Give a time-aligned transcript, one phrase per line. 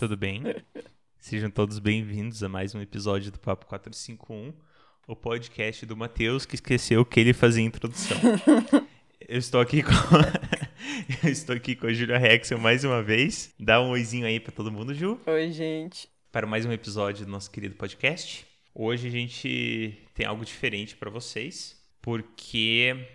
[0.00, 0.42] Tudo bem?
[1.18, 4.54] Sejam todos bem-vindos a mais um episódio do Papo 451,
[5.06, 8.16] o podcast do Matheus que esqueceu que ele fazia introdução.
[9.28, 9.90] Eu estou aqui com
[11.22, 13.52] Eu estou aqui com a Julia Rexel mais uma vez.
[13.60, 15.20] Dá um oizinho aí para todo mundo, Ju.
[15.26, 16.08] Oi, gente.
[16.32, 18.46] Para mais um episódio do nosso querido podcast.
[18.74, 23.06] Hoje a gente tem algo diferente para vocês, porque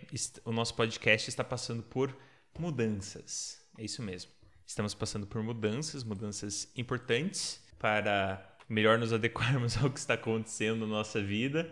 [0.45, 2.15] o nosso podcast está passando por
[2.59, 3.59] mudanças.
[3.75, 4.34] É isso mesmo.
[4.65, 10.87] Estamos passando por mudanças, mudanças importantes para melhor nos adequarmos ao que está acontecendo na
[10.87, 11.69] nossa vida,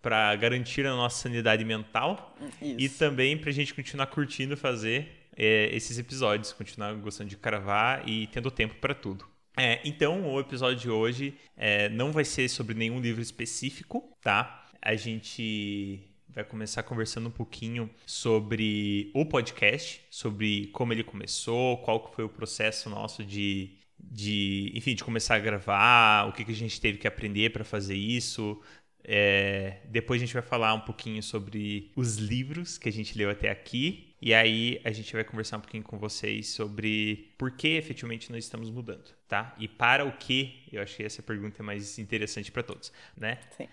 [0.00, 2.76] para garantir a nossa sanidade mental Isso.
[2.78, 8.08] e também para a gente continuar curtindo fazer é, esses episódios, continuar gostando de cravar
[8.08, 9.26] e tendo tempo para tudo.
[9.56, 14.64] É, então, o episódio de hoje é, não vai ser sobre nenhum livro específico, tá?
[14.80, 22.12] A gente vai começar conversando um pouquinho sobre o podcast, sobre como ele começou, qual
[22.12, 26.56] foi o processo nosso de, de enfim, de começar a gravar, o que, que a
[26.56, 28.60] gente teve que aprender para fazer isso.
[29.02, 33.30] É, depois a gente vai falar um pouquinho sobre os livros que a gente leu
[33.30, 34.14] até aqui.
[34.22, 38.44] E aí a gente vai conversar um pouquinho com vocês sobre por que efetivamente nós
[38.44, 39.54] estamos mudando, tá?
[39.58, 40.64] E para o que?
[40.70, 43.38] Eu acho que essa pergunta é mais interessante para todos, né?
[43.56, 43.66] Sim.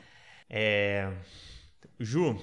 [0.50, 1.12] É...
[2.00, 2.40] Ju,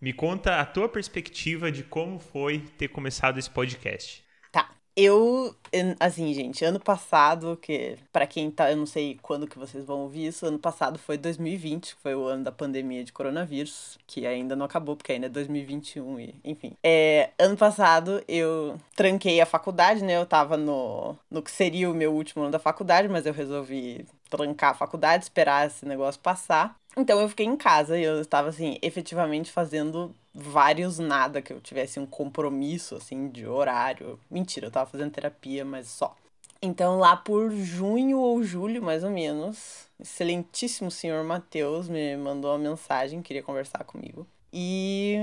[0.00, 4.24] me conta a tua perspectiva de como foi ter começado esse podcast.
[4.50, 4.70] Tá.
[4.96, 5.54] Eu,
[5.98, 10.00] assim, gente, ano passado, que para quem tá, eu não sei quando que vocês vão
[10.00, 14.26] ouvir isso, ano passado foi 2020, que foi o ano da pandemia de coronavírus, que
[14.26, 16.72] ainda não acabou, porque ainda é 2021 e, enfim.
[16.82, 20.16] É, ano passado eu tranquei a faculdade, né?
[20.16, 24.06] Eu tava no, no que seria o meu último ano da faculdade, mas eu resolvi
[24.30, 26.79] trancar a faculdade, esperar esse negócio passar.
[26.96, 31.60] Então eu fiquei em casa e eu estava assim, efetivamente fazendo vários nada que eu
[31.60, 34.18] tivesse um compromisso assim de horário.
[34.30, 36.16] Mentira, eu tava fazendo terapia, mas só.
[36.62, 42.70] Então lá por junho ou julho, mais ou menos, excelentíssimo senhor Matheus me mandou uma
[42.70, 44.26] mensagem, queria conversar comigo.
[44.52, 45.16] E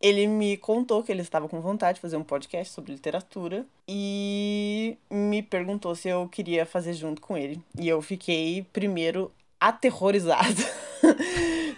[0.00, 4.98] ele me contou que ele estava com vontade de fazer um podcast sobre literatura e
[5.10, 7.60] me perguntou se eu queria fazer junto com ele.
[7.78, 10.44] E eu fiquei primeiro aterrorizada.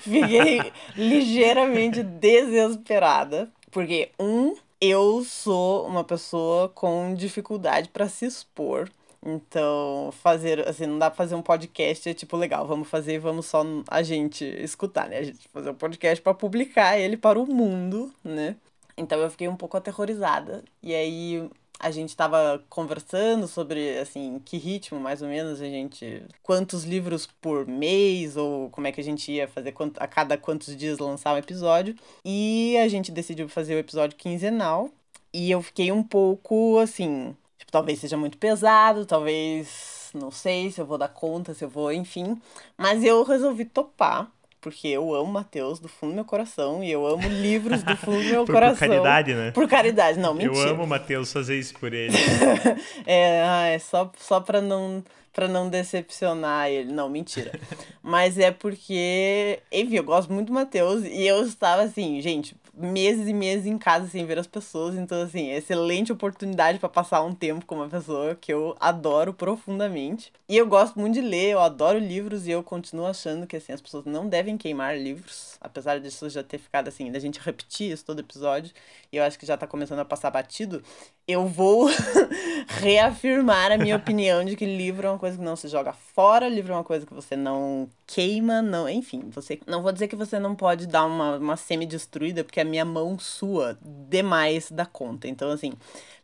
[0.00, 3.50] Fiquei ligeiramente desesperada.
[3.70, 8.88] Porque, um, eu sou uma pessoa com dificuldade para se expor.
[9.25, 13.47] Então, fazer, assim, não dá pra fazer um podcast, é tipo, legal, vamos fazer, vamos
[13.47, 15.19] só a gente escutar, né?
[15.19, 18.54] A gente fazer um podcast para publicar ele para o mundo, né?
[18.97, 20.65] Então eu fiquei um pouco aterrorizada.
[20.82, 21.48] E aí
[21.78, 27.27] a gente estava conversando sobre assim que ritmo mais ou menos a gente quantos livros
[27.41, 31.34] por mês ou como é que a gente ia fazer a cada quantos dias lançar
[31.34, 31.94] um episódio.
[32.25, 34.91] E a gente decidiu fazer o episódio quinzenal.
[35.33, 40.81] E eu fiquei um pouco assim tipo talvez seja muito pesado talvez não sei se
[40.81, 42.41] eu vou dar conta se eu vou enfim.
[42.77, 47.06] Mas eu resolvi topar porque eu amo Mateus do fundo do meu coração e eu
[47.06, 48.88] amo livros do fundo do meu por, coração.
[48.88, 49.50] Por caridade, né?
[49.52, 50.69] Por caridade, não, mentira.
[50.69, 52.16] Eu amo Mateus fazer isso por ele.
[53.06, 55.02] é, é só, só pra não
[55.38, 56.92] para não decepcionar ele.
[56.92, 57.52] Não, mentira.
[58.02, 63.27] Mas é porque, enfim, eu gosto muito do Matheus e eu estava assim, gente, meses
[63.27, 67.34] e meses em casa sem ver as pessoas, então assim, excelente oportunidade para passar um
[67.34, 70.33] tempo com uma pessoa que eu adoro profundamente.
[70.49, 73.72] E eu gosto muito de ler, eu adoro livros e eu continuo achando que assim
[73.72, 77.93] as pessoas não devem queimar livros, apesar disso já ter ficado assim, da gente repetir
[77.93, 78.72] isso todo episódio,
[79.12, 80.83] e eu acho que já tá começando a passar batido.
[81.27, 81.89] Eu vou
[82.81, 86.49] reafirmar a minha opinião de que livro é uma coisa que não se joga fora,
[86.49, 90.16] livro é uma coisa que você não queima, não, enfim, você não vou dizer que
[90.16, 95.28] você não pode dar uma, uma semi-destruída, porque a minha mão sua demais da conta.
[95.28, 95.74] Então, assim,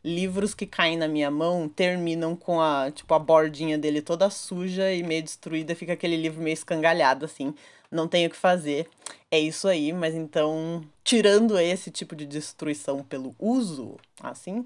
[0.03, 4.91] livros que caem na minha mão terminam com a, tipo, a bordinha dele toda suja
[4.91, 7.53] e meio destruída, fica aquele livro meio escangalhado, assim.
[7.91, 8.89] Não tenho o que fazer.
[9.29, 14.65] É isso aí, mas então, tirando esse tipo de destruição pelo uso, assim,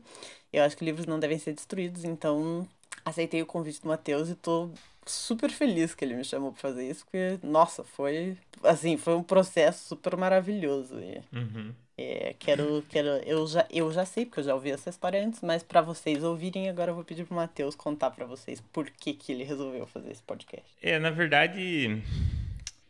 [0.53, 2.65] eu acho que livros não devem ser destruídos, então
[3.03, 4.69] aceitei o convite do Matheus e tô
[5.09, 9.23] super feliz que ele me chamou para fazer isso, porque, nossa, foi, assim, foi um
[9.23, 10.99] processo super maravilhoso.
[10.99, 11.73] E, uhum.
[11.97, 15.41] é, quero, quero, eu já, eu já sei, porque eu já ouvi essa história antes,
[15.41, 19.13] mas para vocês ouvirem, agora eu vou pedir pro Matheus contar para vocês por que
[19.13, 20.69] que ele resolveu fazer esse podcast.
[20.81, 22.01] É, na verdade,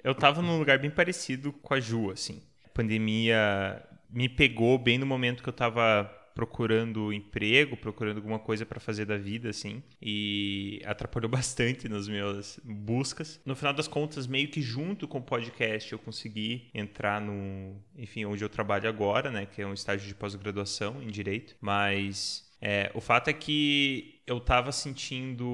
[0.04, 2.42] eu tava num lugar bem parecido com a Ju, assim.
[2.66, 8.66] A pandemia me pegou bem no momento que eu tava procurando emprego, procurando alguma coisa
[8.66, 13.42] para fazer da vida, assim, e atrapalhou bastante nas minhas buscas.
[13.46, 18.24] No final das contas, meio que junto com o podcast, eu consegui entrar no, enfim,
[18.24, 22.92] onde eu trabalho agora, né, que é um estágio de pós-graduação em direito, mas É,
[22.94, 25.48] o fato é que eu tava sentindo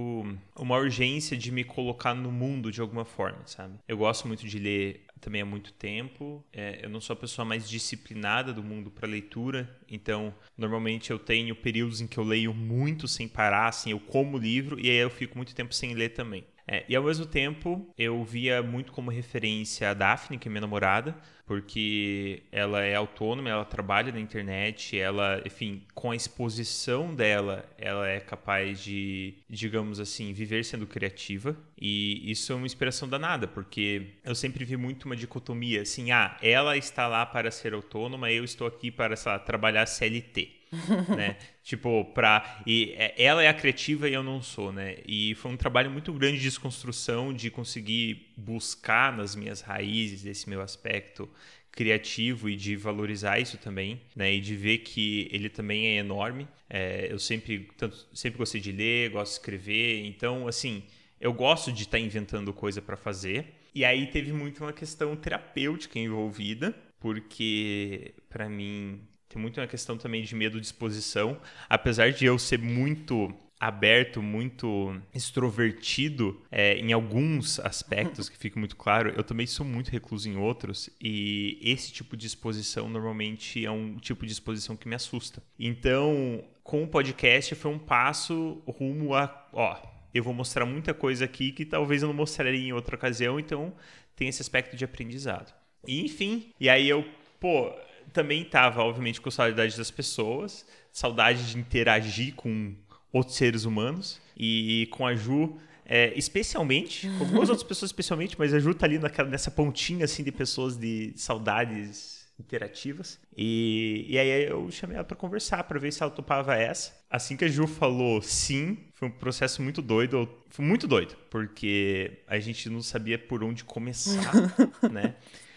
[0.58, 3.78] uma urgência de me colocar no mundo de alguma forma, sabe?
[3.88, 6.46] Eu gosto muito de ler também há muito tempo.
[6.54, 11.18] É, eu não sou a pessoa mais disciplinada do mundo para leitura, então normalmente eu
[11.18, 14.98] tenho períodos em que eu leio muito sem parar, assim, eu como livro e aí
[14.98, 16.46] eu fico muito tempo sem ler também.
[16.68, 20.62] É, e ao mesmo tempo, eu via muito como referência a Daphne, que é minha
[20.62, 21.16] namorada,
[21.46, 28.08] porque ela é autônoma, ela trabalha na internet, ela, enfim, com a exposição dela, ela
[28.08, 31.56] é capaz de, digamos assim, viver sendo criativa.
[31.80, 36.36] E isso é uma inspiração danada, porque eu sempre vi muito uma dicotomia, assim, ah,
[36.42, 40.65] ela está lá para ser autônoma, eu estou aqui para, sei lá, trabalhar CLT.
[41.16, 41.38] né?
[41.64, 42.62] Tipo, pra.
[42.66, 44.98] E é, ela é a criativa e eu não sou, né?
[45.08, 50.50] E foi um trabalho muito grande de desconstrução, de conseguir buscar nas minhas raízes esse
[50.50, 51.30] meu aspecto
[51.72, 54.34] criativo e de valorizar isso também, né?
[54.34, 56.48] E de ver que ele também é enorme.
[56.70, 60.84] É, eu sempre, tanto, sempre gostei de ler, gosto de escrever, então, assim,
[61.20, 63.54] eu gosto de estar tá inventando coisa para fazer.
[63.74, 69.02] E aí teve muito uma questão terapêutica envolvida, porque para mim
[69.36, 71.38] tem muito uma questão também de medo de exposição.
[71.70, 78.76] Apesar de eu ser muito aberto, muito extrovertido é, em alguns aspectos, que fica muito
[78.78, 83.72] claro, eu também sou muito recluso em outros, e esse tipo de exposição normalmente é
[83.72, 85.44] um tipo de exposição que me assusta.
[85.60, 89.78] Então, com o podcast foi um passo rumo a, ó,
[90.14, 93.74] eu vou mostrar muita coisa aqui que talvez eu não mostraria em outra ocasião, então
[94.16, 95.54] tem esse aspecto de aprendizado.
[95.88, 97.06] E, enfim, e aí eu,
[97.40, 97.74] pô,
[98.14, 102.76] também estava, obviamente, com saudade das pessoas, saudade de interagir com
[103.12, 104.22] outros seres humanos.
[104.38, 108.86] E com a Ju, é, especialmente, com algumas outras pessoas especialmente, mas a Ju tá
[108.86, 113.20] ali naquela, nessa pontinha assim de pessoas de saudades interativas.
[113.38, 116.94] E, e aí eu chamei ela para conversar, para ver se ela topava essa.
[117.10, 120.28] Assim que a Ju falou sim, foi um processo muito doido.
[120.50, 124.34] Foi muito doido, porque a gente não sabia por onde começar,
[124.92, 125.16] né?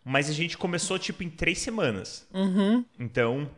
[0.08, 2.26] Mas a gente começou, tipo, em três semanas.
[2.32, 2.82] Uhum.
[2.99, 3.50] Então,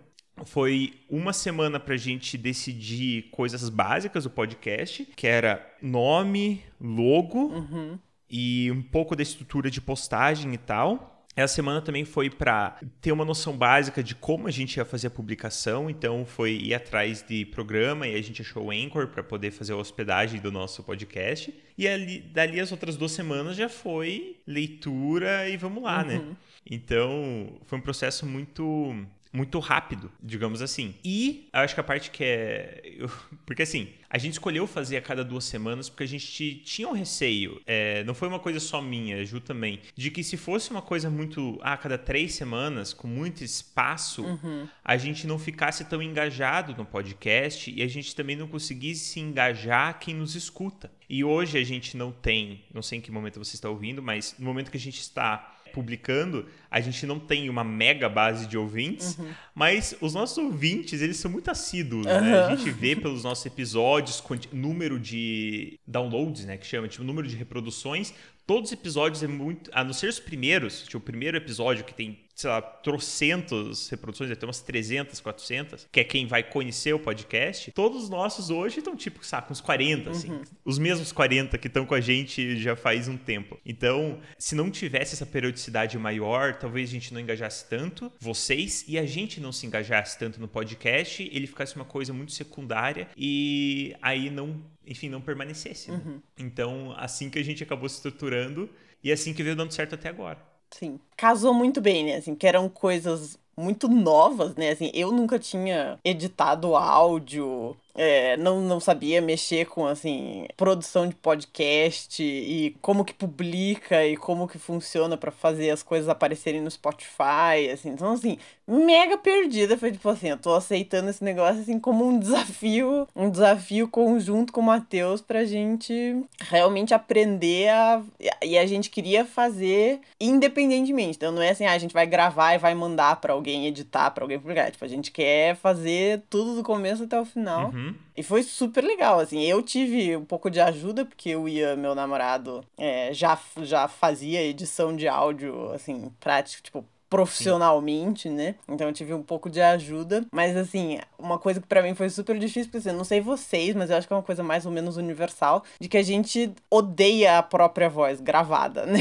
[0.45, 7.99] foi uma semana pra gente decidir coisas básicas do podcast, que era nome, logo uhum.
[8.29, 11.10] e um pouco da estrutura de postagem e tal.
[11.37, 15.07] Essa semana também foi para ter uma noção básica de como a gente ia fazer
[15.07, 19.23] a publicação, então foi ir atrás de programa e a gente achou o Anchor para
[19.23, 21.55] poder fazer a hospedagem do nosso podcast.
[21.79, 26.17] E ali, dali as outras duas semanas já foi leitura e vamos lá, né?
[26.17, 26.31] uhum.
[26.31, 26.37] né?
[26.69, 28.95] Então foi um processo muito
[29.33, 30.95] muito rápido, digamos assim.
[31.05, 32.99] E acho que a parte que é.
[33.47, 36.93] Porque assim, a gente escolheu fazer a cada duas semanas porque a gente tinha um
[36.93, 37.61] receio.
[37.65, 39.81] É, não foi uma coisa só minha, Ju também.
[39.95, 41.59] De que se fosse uma coisa muito.
[41.63, 44.69] Ah, a cada três semanas, com muito espaço, uhum.
[44.85, 49.99] a gente não ficasse tão engajado no podcast e a gente também não conseguisse engajar
[50.01, 50.91] quem nos escuta.
[51.09, 54.35] E hoje a gente não tem, não sei em que momento você está ouvindo, mas
[54.39, 58.57] no momento que a gente está publicando, a gente não tem uma mega base de
[58.57, 59.29] ouvintes, uhum.
[59.55, 62.21] mas os nossos ouvintes, eles são muito assíduos, uhum.
[62.21, 62.41] né?
[62.41, 67.37] A gente vê pelos nossos episódios, número de downloads, né, que chama, tipo, número de
[67.37, 68.15] reproduções,
[68.47, 71.95] todos os episódios é muito, a não ser os primeiros, tipo, o primeiro episódio que
[71.95, 76.99] tem sei lá, trocentos reproduções, até umas 300, 400, que é quem vai conhecer o
[76.99, 80.31] podcast, todos os nossos hoje estão tipo, sabe, uns 40, assim.
[80.31, 80.43] Uhum.
[80.65, 83.61] Os mesmos 40 que estão com a gente já faz um tempo.
[83.65, 88.99] Então, se não tivesse essa periodicidade maior, talvez a gente não engajasse tanto, vocês, e
[88.99, 93.95] a gente não se engajasse tanto no podcast, ele ficasse uma coisa muito secundária e
[94.01, 95.91] aí não, enfim, não permanecesse.
[95.91, 96.01] Né?
[96.03, 96.23] Uhum.
[96.39, 98.71] Então, assim que a gente acabou se estruturando
[99.05, 100.50] e assim que veio dando certo até agora.
[100.71, 100.99] Sim.
[101.17, 102.17] Casou muito bem, né?
[102.17, 104.71] Assim, que eram coisas muito novas, né?
[104.71, 111.15] Assim, eu nunca tinha editado áudio, é, não, não sabia mexer com, assim, produção de
[111.15, 116.71] podcast e como que publica e como que funciona para fazer as coisas aparecerem no
[116.71, 117.91] Spotify, assim.
[117.91, 119.77] Então, assim, mega perdida.
[119.77, 124.53] Foi tipo assim, eu tô aceitando esse negócio, assim, como um desafio, um desafio conjunto
[124.53, 128.03] com o Matheus pra gente realmente aprender a...
[128.43, 131.17] E a gente queria fazer independentemente.
[131.17, 134.11] Então, não é assim, ah, a gente vai gravar e vai mandar para alguém editar,
[134.11, 134.71] para alguém publicar.
[134.71, 137.71] Tipo, a gente quer fazer tudo do começo até o final.
[137.71, 137.80] Uhum.
[138.17, 139.43] E foi super legal, assim.
[139.43, 144.43] Eu tive um pouco de ajuda, porque eu ia, meu namorado, é, já, já fazia
[144.43, 148.37] edição de áudio, assim, prático, tipo, profissionalmente, Sim.
[148.37, 148.55] né?
[148.69, 150.25] Então eu tive um pouco de ajuda.
[150.31, 153.75] Mas assim, uma coisa que para mim foi super difícil, porque assim, não sei vocês,
[153.75, 156.53] mas eu acho que é uma coisa mais ou menos universal, de que a gente
[156.71, 159.01] odeia a própria voz gravada, né?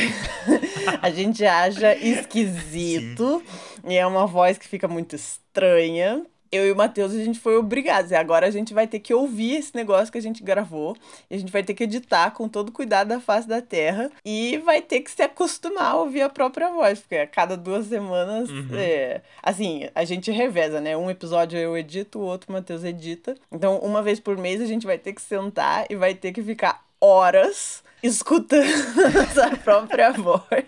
[1.01, 3.43] a gente acha esquisito.
[3.45, 3.91] Sim.
[3.91, 7.57] E é uma voz que fica muito estranha eu e o Matheus, a gente foi
[7.57, 8.11] obrigados.
[8.11, 10.95] E agora a gente vai ter que ouvir esse negócio que a gente gravou.
[11.29, 14.11] E a gente vai ter que editar com todo cuidado da face da terra.
[14.25, 16.99] E vai ter que se acostumar a ouvir a própria voz.
[16.99, 18.69] Porque a cada duas semanas, uhum.
[18.73, 20.97] é, assim, a gente reveza, né?
[20.97, 23.35] Um episódio eu edito, o outro o Matheus edita.
[23.51, 26.41] Então, uma vez por mês a gente vai ter que sentar e vai ter que
[26.41, 28.65] ficar horas escutando
[29.43, 30.65] a própria voz.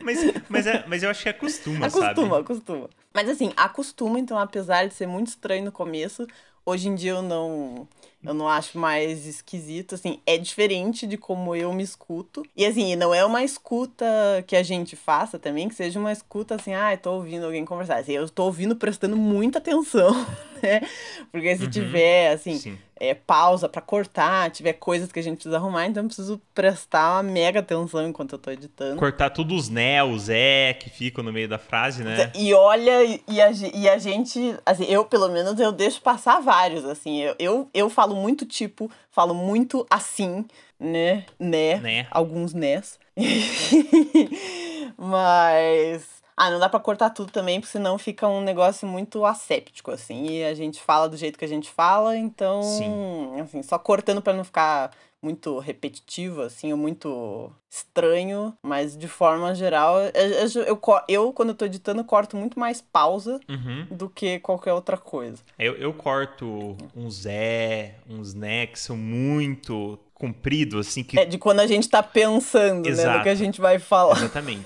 [0.00, 0.18] Mas,
[0.48, 2.20] mas, é, mas eu acho que acostuma, acostuma sabe?
[2.20, 2.90] Acostuma, acostuma.
[3.12, 6.26] Mas assim, acostuma, então apesar de ser muito estranho no começo,
[6.64, 7.88] hoje em dia eu não
[8.24, 12.44] eu não acho mais esquisito, assim, é diferente de como eu me escuto.
[12.56, 14.04] E assim, não é uma escuta
[14.44, 17.64] que a gente faça também, que seja uma escuta assim, ah, eu tô ouvindo alguém
[17.64, 17.98] conversar.
[17.98, 20.12] Assim, eu tô ouvindo prestando muita atenção,
[20.60, 20.80] né?
[21.30, 21.70] Porque se uhum.
[21.70, 26.02] tiver, assim, Sim é, pausa para cortar, tiver coisas que a gente precisa arrumar, então
[26.02, 28.98] eu preciso prestar uma mega atenção enquanto eu tô editando.
[28.98, 32.32] Cortar todos os né, os é que ficam no meio da frase, né?
[32.34, 36.84] E olha, e a, e a gente, assim, eu pelo menos eu deixo passar vários,
[36.84, 40.44] assim, eu, eu, eu falo muito tipo, falo muito assim,
[40.78, 42.06] né, né, né.
[42.10, 42.98] alguns nés.
[44.96, 49.90] Mas ah, não dá pra cortar tudo também, porque senão fica um negócio muito asséptico,
[49.90, 50.26] assim.
[50.26, 52.62] E a gente fala do jeito que a gente fala, então.
[52.62, 53.40] Sim.
[53.40, 59.52] Assim, só cortando para não ficar muito repetitivo, assim, ou muito estranho, mas de forma
[59.54, 63.86] geral, eu, eu, eu quando eu tô editando, corto muito mais pausa uhum.
[63.90, 65.42] do que qualquer outra coisa.
[65.58, 71.18] Eu, eu corto uns é, uns né, que são muito compridos, assim, que...
[71.18, 73.08] É de quando a gente tá pensando, Exato.
[73.08, 74.18] né, no que a gente vai falar.
[74.18, 74.64] Exatamente.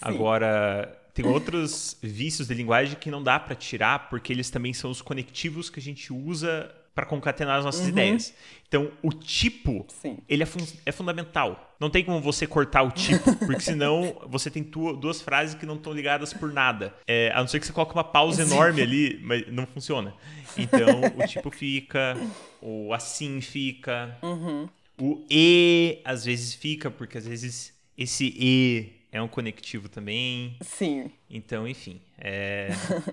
[0.00, 4.90] Agora, tem outros vícios de linguagem que não dá para tirar, porque eles também são
[4.90, 7.88] os conectivos que a gente usa para concatenar as nossas uhum.
[7.88, 8.34] ideias.
[8.66, 10.16] Então, o tipo, Sim.
[10.26, 11.74] ele é, fun é, fundamental.
[11.78, 15.76] Não tem como você cortar o tipo, porque senão você tem duas frases que não
[15.76, 16.94] estão ligadas por nada.
[17.06, 20.14] É, a não ser que você coloque uma pausa enorme ali, mas não funciona.
[20.56, 22.16] Então, o tipo fica,
[22.62, 24.66] o assim fica, uhum.
[24.98, 30.56] o e às vezes fica, porque às vezes esse e é um conectivo também.
[30.60, 31.10] Sim.
[31.28, 32.68] Então, enfim, é,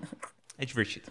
[0.58, 1.10] é divertido.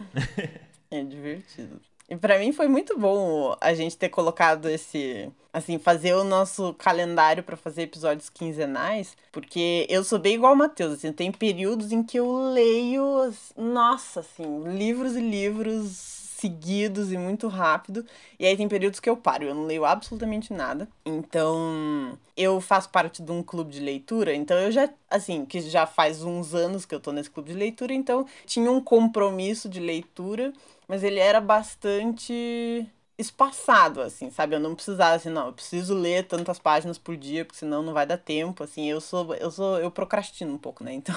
[0.92, 1.82] é divertido.
[2.10, 6.74] E para mim foi muito bom a gente ter colocado esse, assim, fazer o nosso
[6.76, 11.92] calendário para fazer episódios quinzenais, porque eu sou bem igual o Matheus, assim, tem períodos
[11.92, 18.06] em que eu leio, nossa, assim, livros e livros seguidos e muito rápido.
[18.38, 20.90] E aí tem períodos que eu paro, eu não leio absolutamente nada.
[21.06, 25.86] Então, eu faço parte de um clube de leitura, então eu já, assim, que já
[25.86, 29.80] faz uns anos que eu tô nesse clube de leitura, então tinha um compromisso de
[29.80, 30.52] leitura,
[30.86, 32.86] mas ele era bastante
[33.18, 34.56] espaçado, assim, sabe?
[34.56, 37.94] Eu não precisava, assim, não, eu preciso ler tantas páginas por dia, porque senão não
[37.94, 40.94] vai dar tempo, assim, eu sou, eu sou, eu procrastino um pouco, né?
[41.04, 41.16] Então,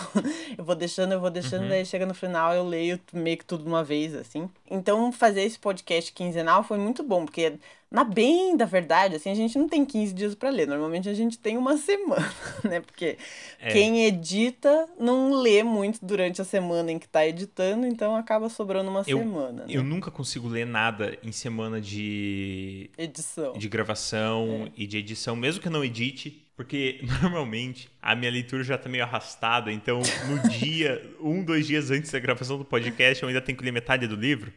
[0.59, 1.69] eu vou deixando, eu vou deixando, uhum.
[1.69, 4.51] daí chega no final eu leio meio que tudo de uma vez, assim.
[4.69, 7.59] Então, fazer esse podcast quinzenal foi muito bom, porque
[7.91, 10.67] na bem da verdade, assim, a gente não tem 15 dias para ler.
[10.67, 12.81] Normalmente a gente tem uma semana, né?
[12.81, 13.17] Porque
[13.61, 13.73] é.
[13.73, 18.91] quem edita não lê muito durante a semana em que tá editando, então acaba sobrando
[18.91, 19.65] uma eu, semana.
[19.65, 19.67] Né?
[19.69, 24.73] Eu nunca consigo ler nada em semana de edição, de gravação é.
[24.77, 26.43] e de edição, mesmo que eu não edite.
[26.57, 31.91] Porque normalmente a minha leitura já tá meio arrastada, então no dia, um, dois dias
[31.91, 34.51] antes da gravação do podcast, eu ainda tenho que ler metade do livro.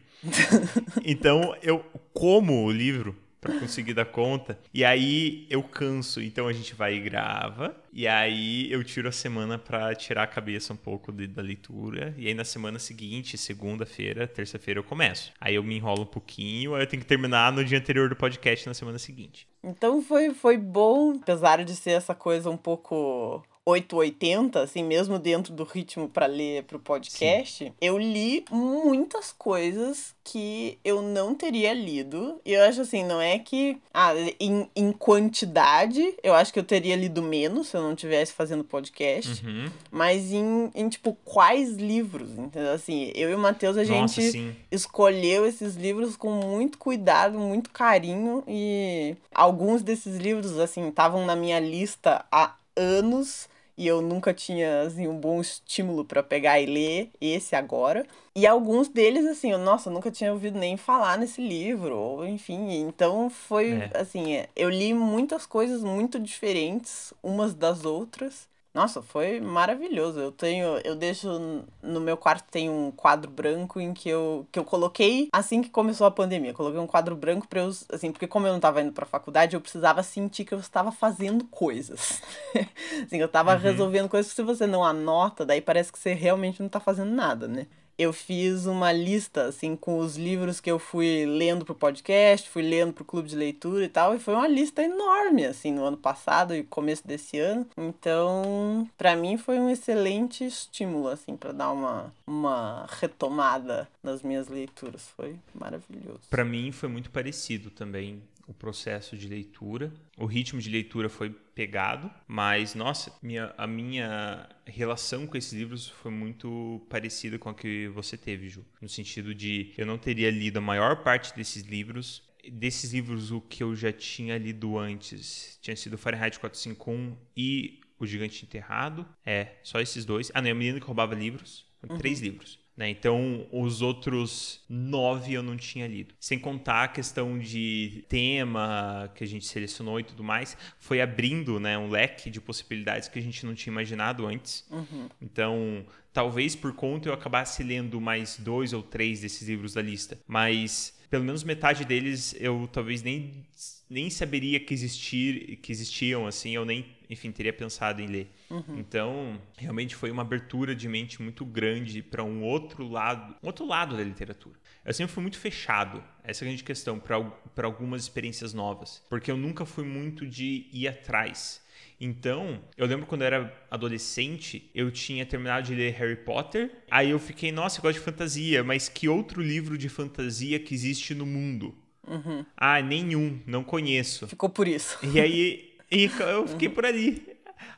[1.04, 4.58] Então eu como o livro para conseguir dar conta.
[4.72, 7.74] E aí eu canso, então a gente vai e grava.
[7.92, 12.14] E aí eu tiro a semana para tirar a cabeça um pouco de, da leitura.
[12.18, 15.32] E aí na semana seguinte, segunda-feira, terça-feira eu começo.
[15.40, 18.16] Aí eu me enrolo um pouquinho, aí eu tenho que terminar no dia anterior do
[18.16, 19.48] podcast na semana seguinte.
[19.64, 25.52] Então foi, foi bom, apesar de ser essa coisa um pouco 880, assim, mesmo dentro
[25.52, 27.72] do ritmo para ler pro podcast, Sim.
[27.80, 32.40] eu li muitas coisas que eu não teria lido.
[32.44, 33.78] E eu acho assim, não é que.
[33.92, 38.32] Ah, em, em quantidade, eu acho que eu teria lido menos se eu não tivesse
[38.32, 39.44] fazendo podcast.
[39.44, 39.70] Uhum.
[39.90, 42.30] Mas em, em, tipo, quais livros?
[42.30, 42.72] Entendeu?
[42.72, 44.56] Assim, eu e o Matheus, a Nossa, gente sim.
[44.70, 48.42] escolheu esses livros com muito cuidado, muito carinho.
[48.48, 53.49] E alguns desses livros, assim, estavam na minha lista há anos
[53.80, 58.06] e eu nunca tinha assim um bom estímulo para pegar e ler esse agora.
[58.34, 62.26] E alguns deles assim, eu, nossa, eu nunca tinha ouvido nem falar nesse livro, ou
[62.26, 63.90] enfim, então foi é.
[63.94, 68.48] assim, é, eu li muitas coisas muito diferentes umas das outras.
[68.72, 70.20] Nossa, foi maravilhoso.
[70.20, 74.58] Eu tenho, eu deixo no meu quarto tem um quadro branco em que eu que
[74.58, 76.50] eu coloquei assim que começou a pandemia.
[76.50, 79.04] Eu coloquei um quadro branco para eu, assim, porque como eu não estava indo para
[79.04, 82.22] faculdade, eu precisava sentir que eu estava fazendo coisas.
[83.04, 83.58] assim, eu estava uhum.
[83.58, 87.10] resolvendo coisas que se você não anota, daí parece que você realmente não está fazendo
[87.10, 87.66] nada, né?
[88.00, 92.62] Eu fiz uma lista, assim, com os livros que eu fui lendo pro podcast, fui
[92.62, 95.98] lendo pro clube de leitura e tal, e foi uma lista enorme, assim, no ano
[95.98, 97.66] passado e começo desse ano.
[97.76, 104.48] Então, para mim foi um excelente estímulo, assim, para dar uma, uma retomada nas minhas
[104.48, 105.08] leituras.
[105.14, 106.20] Foi maravilhoso.
[106.30, 109.92] Para mim foi muito parecido também o processo de leitura.
[110.18, 115.88] O ritmo de leitura foi pegado, mas nossa, minha, a minha relação com esses livros
[115.88, 120.30] foi muito parecida com a que você teve, Ju, no sentido de eu não teria
[120.30, 122.28] lido a maior parte desses livros.
[122.52, 128.06] Desses livros, o que eu já tinha lido antes tinha sido Fahrenheit 451 e O
[128.06, 129.06] Gigante Enterrado.
[129.24, 130.32] É, só esses dois.
[130.34, 131.66] Ah, não, é a menina que roubava livros.
[131.88, 131.98] Uhum.
[131.98, 132.58] Três livros.
[132.80, 132.88] Né?
[132.88, 136.14] Então, os outros nove eu não tinha lido.
[136.18, 141.60] Sem contar a questão de tema que a gente selecionou e tudo mais, foi abrindo
[141.60, 144.64] né, um leque de possibilidades que a gente não tinha imaginado antes.
[144.70, 145.10] Uhum.
[145.20, 150.18] Então, talvez por conta eu acabasse lendo mais dois ou três desses livros da lista.
[150.26, 153.44] Mas pelo menos metade deles eu talvez nem,
[153.90, 158.30] nem saberia que, existir, que existiam, assim, eu nem enfim, teria pensado em ler.
[158.48, 158.78] Uhum.
[158.78, 163.66] Então, realmente foi uma abertura de mente muito grande para um outro lado, um outro
[163.66, 164.56] lado da literatura.
[164.84, 169.28] Eu sempre fui muito fechado, essa é a grande questão, para algumas experiências novas, porque
[169.28, 171.60] eu nunca fui muito de ir atrás.
[172.00, 176.70] Então, eu lembro quando eu era adolescente, eu tinha terminado de ler Harry Potter.
[176.90, 180.74] Aí eu fiquei, nossa, eu gosto de fantasia, mas que outro livro de fantasia que
[180.74, 181.76] existe no mundo?
[182.10, 182.44] Uhum.
[182.56, 184.26] Ah, nenhum, não conheço.
[184.26, 184.98] Ficou por isso.
[185.02, 187.26] E aí e eu fiquei por ali.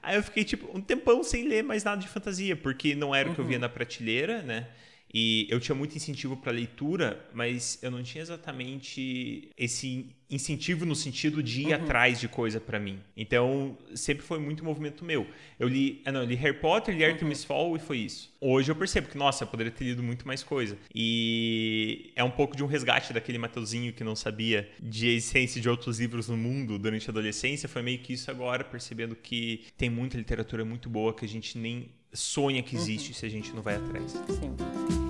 [0.03, 3.31] Aí eu fiquei, tipo, um tempão sem ler mais nada de fantasia, porque não era
[3.31, 3.63] o que eu via uhum.
[3.63, 4.69] na prateleira, né?
[5.13, 10.97] E eu tinha muito incentivo para leitura, mas eu não tinha exatamente esse incentivo no
[10.97, 11.75] sentido de ir uhum.
[11.75, 12.99] atrás de coisa para mim.
[13.15, 15.27] Então, sempre foi muito movimento meu.
[15.61, 17.47] Eu li, ah, não, eu li Harry Potter, li Artemis uhum.
[17.47, 18.33] Fall e foi isso.
[18.41, 20.79] Hoje eu percebo que, nossa, eu poderia ter lido muito mais coisa.
[20.95, 25.69] E é um pouco de um resgate daquele Mateuzinho que não sabia de essência de
[25.69, 27.69] outros livros no mundo durante a adolescência.
[27.69, 31.59] Foi meio que isso agora, percebendo que tem muita literatura muito boa que a gente
[31.59, 33.15] nem sonha que existe uhum.
[33.15, 34.13] se a gente não vai atrás.
[34.13, 35.02] Sim.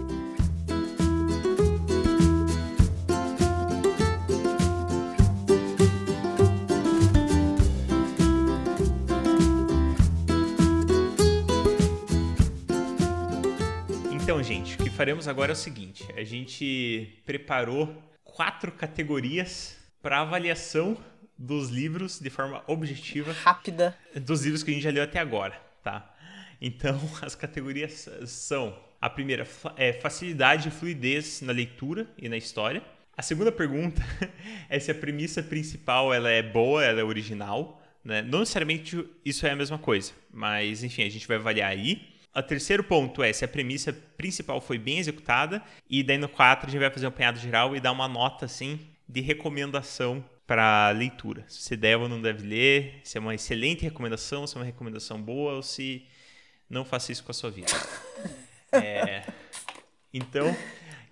[14.33, 20.23] Então, gente, o que faremos agora é o seguinte: a gente preparou quatro categorias para
[20.23, 20.97] avaliação
[21.37, 23.31] dos livros de forma objetiva.
[23.31, 23.95] Rápida.
[24.16, 26.11] Dos livros que a gente já leu até agora, tá?
[26.62, 32.83] Então, as categorias são: a primeira é facilidade e fluidez na leitura e na história.
[33.14, 34.01] A segunda pergunta
[34.71, 37.83] é se a premissa principal ela é boa, ela é original.
[38.03, 38.23] Né?
[38.23, 42.12] Não necessariamente isso é a mesma coisa, mas enfim, a gente vai avaliar aí.
[42.35, 45.62] O terceiro ponto é se a premissa principal foi bem executada.
[45.88, 48.47] E daí no 4 a gente vai fazer um apanhado geral e dar uma nota
[48.47, 51.45] assim de recomendação para leitura.
[51.49, 54.64] Se você deve ou não deve ler, se é uma excelente recomendação, se é uma
[54.64, 56.07] recomendação boa ou se
[56.68, 57.73] não faça isso com a sua vida.
[58.75, 59.27] É,
[60.14, 60.47] então,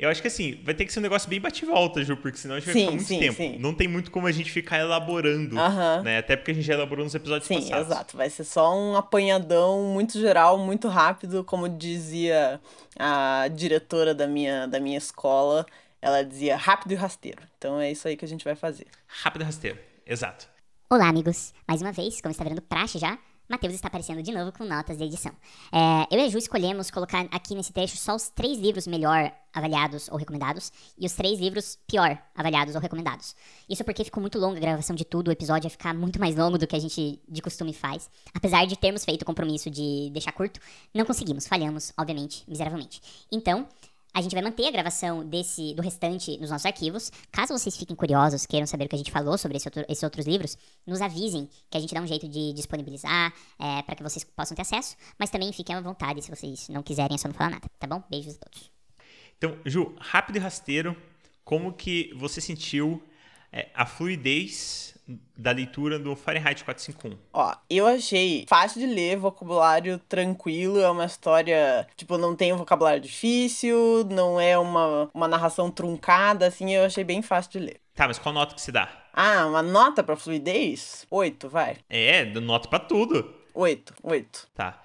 [0.00, 2.54] eu acho que assim, vai ter que ser um negócio bem bate-volta, Ju, porque senão
[2.54, 3.36] a gente vai sim, ficar muito sim, tempo.
[3.36, 3.58] Sim.
[3.58, 6.02] Não tem muito como a gente ficar elaborando, uh -huh.
[6.02, 6.18] né?
[6.18, 7.86] Até porque a gente já elaborou nos episódios sim, passados.
[7.86, 8.16] Sim, exato.
[8.16, 12.58] Vai ser só um apanhadão muito geral, muito rápido, como dizia
[12.98, 15.66] a diretora da minha, da minha escola.
[16.00, 17.42] Ela dizia rápido e rasteiro.
[17.58, 18.86] Então é isso aí que a gente vai fazer.
[19.06, 20.48] Rápido e rasteiro, exato.
[20.88, 21.52] Olá, amigos.
[21.68, 23.18] Mais uma vez, como está virando praxe já,
[23.50, 25.32] Matheus está aparecendo de novo com notas de edição.
[25.72, 29.32] É, eu e a Ju escolhemos colocar aqui nesse trecho só os três livros melhor
[29.52, 33.34] avaliados ou recomendados e os três livros pior avaliados ou recomendados.
[33.68, 36.36] Isso porque ficou muito longa a gravação de tudo, o episódio ia ficar muito mais
[36.36, 38.08] longo do que a gente de costume faz.
[38.32, 40.60] Apesar de termos feito o compromisso de deixar curto,
[40.94, 43.02] não conseguimos, falhamos, obviamente, miseravelmente.
[43.32, 43.66] Então,
[44.12, 47.12] a gente vai manter a gravação desse do restante nos nossos arquivos.
[47.30, 50.02] Caso vocês fiquem curiosos, queiram saber o que a gente falou sobre esse outro, esses
[50.02, 54.02] outros livros, nos avisem que a gente dá um jeito de disponibilizar é, para que
[54.02, 54.96] vocês possam ter acesso.
[55.18, 57.86] Mas também fiquem à vontade se vocês não quiserem, é só não falar nada, tá
[57.86, 58.02] bom?
[58.10, 58.70] Beijos a todos.
[59.38, 60.96] Então, Ju, rápido e rasteiro,
[61.44, 63.02] como que você sentiu
[63.52, 64.90] é, a fluidez
[65.36, 67.18] da leitura do Fahrenheit 451?
[67.32, 72.56] Ó, eu achei fácil de ler, vocabulário tranquilo, é uma história, tipo, não tem um
[72.56, 77.80] vocabulário difícil, não é uma, uma narração truncada, assim, eu achei bem fácil de ler.
[77.94, 78.88] Tá, mas qual nota que se dá?
[79.12, 81.06] Ah, uma nota pra fluidez?
[81.10, 81.78] Oito, vai.
[81.88, 83.34] É, nota pra tudo.
[83.52, 84.48] Oito, oito.
[84.54, 84.80] Tá.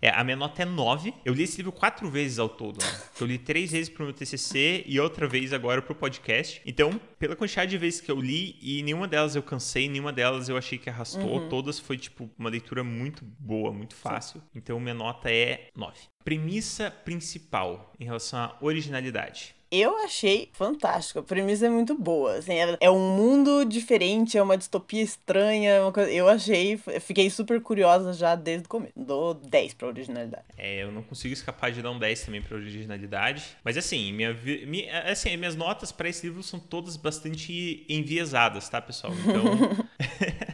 [0.00, 1.12] É, a minha nota é 9.
[1.24, 2.82] Eu li esse livro quatro vezes ao todo.
[2.82, 3.00] Né?
[3.20, 6.62] Eu li três vezes pro meu TCC e outra vez agora pro podcast.
[6.64, 10.48] Então, pela quantidade de vezes que eu li, e nenhuma delas eu cansei, nenhuma delas
[10.48, 11.38] eu achei que arrastou.
[11.42, 11.48] Uhum.
[11.48, 14.40] Todas foi, tipo, uma leitura muito boa, muito fácil.
[14.40, 14.46] Sim.
[14.54, 15.96] Então, minha nota é 9.
[16.24, 19.54] premissa principal em relação à originalidade.
[19.70, 21.18] Eu achei fantástico.
[21.18, 22.36] A premissa é muito boa.
[22.36, 25.70] Assim, é, é um mundo diferente, é uma distopia estranha.
[25.72, 28.94] é uma coisa- Eu achei, fiquei super curiosa já desde o começo.
[28.96, 30.44] Dou 10 pra originalidade.
[30.56, 33.44] É, eu não consigo escapar de dar um 10 também pra originalidade.
[33.62, 38.68] Mas assim, minha, vi- mi- assim minhas notas para esse livro são todas bastante enviesadas,
[38.68, 39.12] tá, pessoal?
[39.18, 39.44] Então.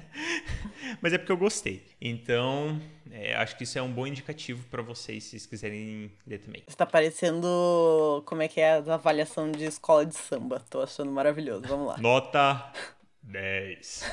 [1.02, 1.84] Mas é porque eu gostei.
[2.00, 6.38] Então, é, acho que isso é um bom indicativo pra vocês, se vocês quiserem ler
[6.38, 6.62] também.
[6.66, 10.60] Está parecendo como é que é a avaliação de escola de samba.
[10.70, 11.64] Tô achando maravilhoso.
[11.66, 11.98] Vamos lá.
[11.98, 12.72] Nota
[13.22, 14.04] 10.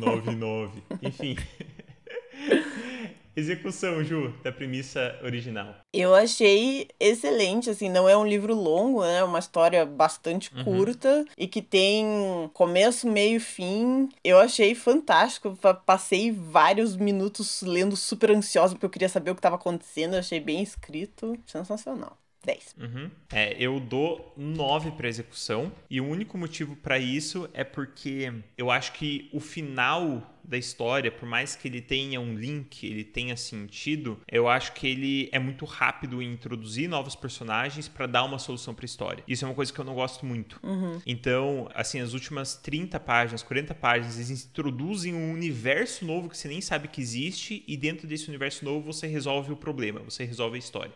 [0.00, 0.82] 9, 9.
[1.02, 1.36] Enfim.
[3.36, 5.74] Execução, Ju, da premissa original.
[5.92, 9.18] Eu achei excelente, assim, não é um livro longo, né?
[9.18, 12.06] É uma história bastante curta e que tem
[12.54, 14.08] começo, meio fim.
[14.24, 15.56] Eu achei fantástico.
[15.60, 20.14] Pa- Passei vários minutos lendo super ansiosa porque eu queria saber o que estava acontecendo.
[20.14, 21.36] Eu achei bem escrito.
[21.46, 22.16] Sensacional.
[22.44, 22.76] 10.
[22.80, 23.10] Uhum.
[23.32, 25.72] É, eu dou 9 pra execução.
[25.90, 31.10] E o único motivo pra isso é porque eu acho que o final da história,
[31.10, 35.38] por mais que ele tenha um link, ele tenha sentido, eu acho que ele é
[35.38, 39.24] muito rápido em introduzir novos personagens pra dar uma solução pra história.
[39.26, 40.60] Isso é uma coisa que eu não gosto muito.
[41.04, 46.48] Então, assim, as últimas 30 páginas, 40 páginas, eles introduzem um universo novo que você
[46.48, 50.56] nem sabe que existe e dentro desse universo novo você resolve o problema, você resolve
[50.56, 50.92] a história.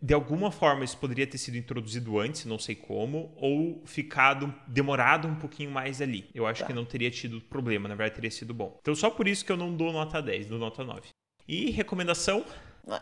[0.00, 5.28] De alguma forma isso poderia ter sido introduzido antes, não sei como, ou ficado demorado
[5.28, 6.26] um pouquinho mais ali.
[6.34, 6.66] Eu acho Tá.
[6.66, 8.78] que não teria tido problema, na verdade teria sido bom.
[8.86, 11.08] Então só por isso que eu não dou nota 10, dou nota 9.
[11.48, 12.44] E recomendação?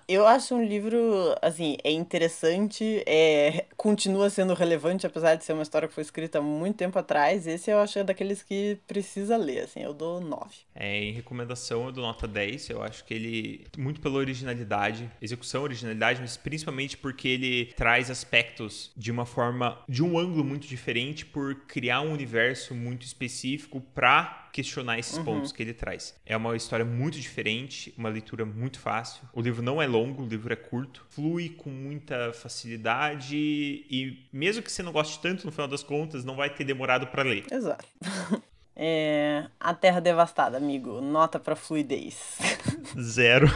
[0.09, 5.63] Eu acho um livro, assim, é interessante, é, continua sendo relevante, apesar de ser uma
[5.63, 7.47] história que foi escrita há muito tempo atrás.
[7.47, 10.55] Esse eu acho é daqueles que precisa ler, assim, eu dou 9.
[10.75, 12.71] É, em recomendação eu dou nota 10.
[12.71, 18.91] Eu acho que ele, muito pela originalidade, execução, originalidade, mas principalmente porque ele traz aspectos
[18.97, 24.44] de uma forma, de um ângulo muito diferente, por criar um universo muito específico para
[24.55, 26.15] questionar esses pontos que ele traz.
[26.25, 29.29] É uma história muito diferente, uma leitura muito fácil.
[29.33, 34.63] O livro não é longo, o livro é curto, flui com muita facilidade e mesmo
[34.63, 37.45] que você não goste tanto, no final das contas, não vai ter demorado para ler.
[37.51, 37.85] Exato.
[38.77, 41.01] É, a Terra Devastada, amigo.
[41.01, 42.39] Nota pra fluidez.
[43.01, 43.47] Zero.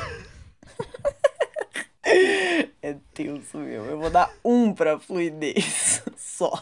[2.80, 3.84] É tenso, meu.
[3.84, 6.04] Eu vou dar um pra fluidez.
[6.16, 6.52] Só.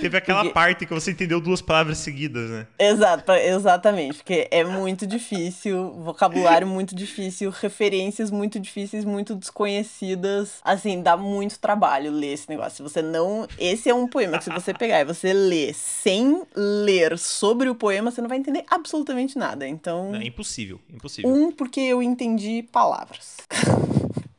[0.00, 2.66] Teve aquela Porque- parte que você entendeu duas palavras seguidas, né?
[2.78, 4.18] Exato, exatamente.
[4.18, 10.60] Porque é muito difícil, vocabulário muito difícil, referências muito difíceis, muito desconhecidas.
[10.62, 12.76] Assim, dá muito trabalho ler esse negócio.
[12.76, 13.48] Se você não.
[13.58, 17.74] Esse é um poema que, se você pegar e você ler sem ler sobre o
[17.74, 19.66] poema, você não vai entender absolutamente nada.
[19.66, 20.14] Então.
[20.14, 21.28] É impossível, impossível.
[21.28, 23.36] Um, porque eu entendi palavras.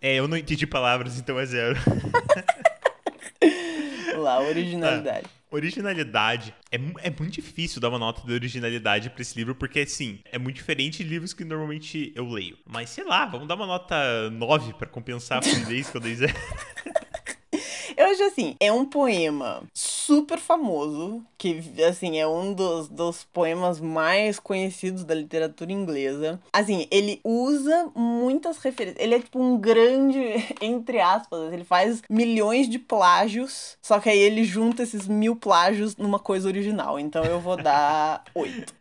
[0.01, 1.75] É, eu não entendi palavras, então é zero.
[4.19, 5.27] Vamos lá, originalidade.
[5.51, 6.53] Originalidade.
[6.71, 6.75] É,
[7.07, 10.57] é muito difícil dar uma nota de originalidade pra esse livro, porque, assim, é muito
[10.57, 12.57] diferente de livros que normalmente eu leio.
[12.67, 16.15] Mas, sei lá, vamos dar uma nota 9 pra compensar a fluidez que eu dei
[16.15, 16.33] zero.
[17.99, 23.81] Eu acho assim, é um poema super famoso, que assim, é um dos, dos poemas
[23.81, 26.39] mais conhecidos da literatura inglesa.
[26.53, 29.03] Assim, ele usa muitas referências.
[29.03, 30.17] Ele é tipo um grande,
[30.63, 35.97] entre aspas, ele faz milhões de plágios, só que aí ele junta esses mil plágios
[35.97, 36.97] numa coisa original.
[36.97, 38.73] Então eu vou dar oito.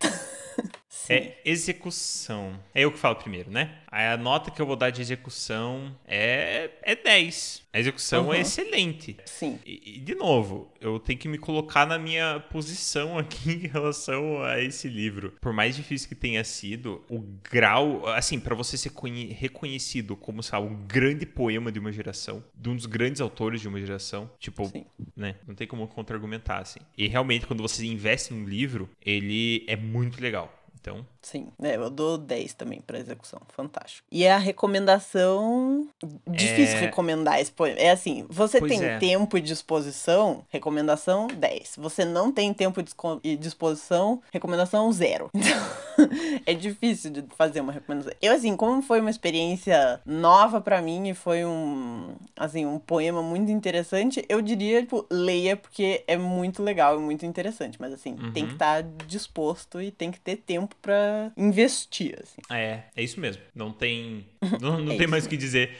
[1.08, 1.14] Sim.
[1.14, 2.58] É execução.
[2.74, 3.78] É eu que falo primeiro, né?
[3.90, 7.62] Aí a nota que eu vou dar de execução é, é 10.
[7.72, 8.34] A execução Uhum.
[8.34, 9.16] é excelente.
[9.24, 9.58] Sim.
[9.64, 14.60] E, de novo, eu tenho que me colocar na minha posição aqui em relação a
[14.60, 15.32] esse livro.
[15.40, 20.42] Por mais difícil que tenha sido, o grau, assim, pra você ser conhe- reconhecido como,
[20.42, 24.30] sabe, um grande poema de uma geração, de um dos grandes autores de uma geração,
[24.38, 24.84] tipo, Sim.
[25.16, 26.80] né, não tem como contra-argumentar, assim.
[26.96, 30.54] E realmente, quando você investe num livro, ele é muito legal.
[30.80, 33.40] Então, Sim, é, eu dou 10 também pra execução.
[33.48, 34.06] Fantástico.
[34.10, 35.86] E a recomendação.
[36.26, 37.78] Difícil É- recomendar esse poema.
[37.78, 38.98] É assim, você Pois tem é.
[38.98, 41.74] tempo e disposição, recomendação 10.
[41.78, 42.80] Você não tem tempo
[43.22, 45.30] e disposição, recomendação 0.
[45.98, 48.12] Então, é difícil de fazer uma recomendação.
[48.22, 53.20] Eu, assim, como foi uma experiência nova pra mim e foi um, assim, um poema
[53.20, 57.78] muito interessante, eu diria, tipo, leia porque é muito legal e muito interessante.
[57.80, 58.52] Mas, assim, tem que Uhum.
[58.52, 62.40] estar disposto e tem que ter tempo pra investir, assim.
[62.50, 63.42] é, é isso mesmo.
[63.54, 64.26] Não tem,
[64.60, 65.70] não, não É tem mais o que dizer.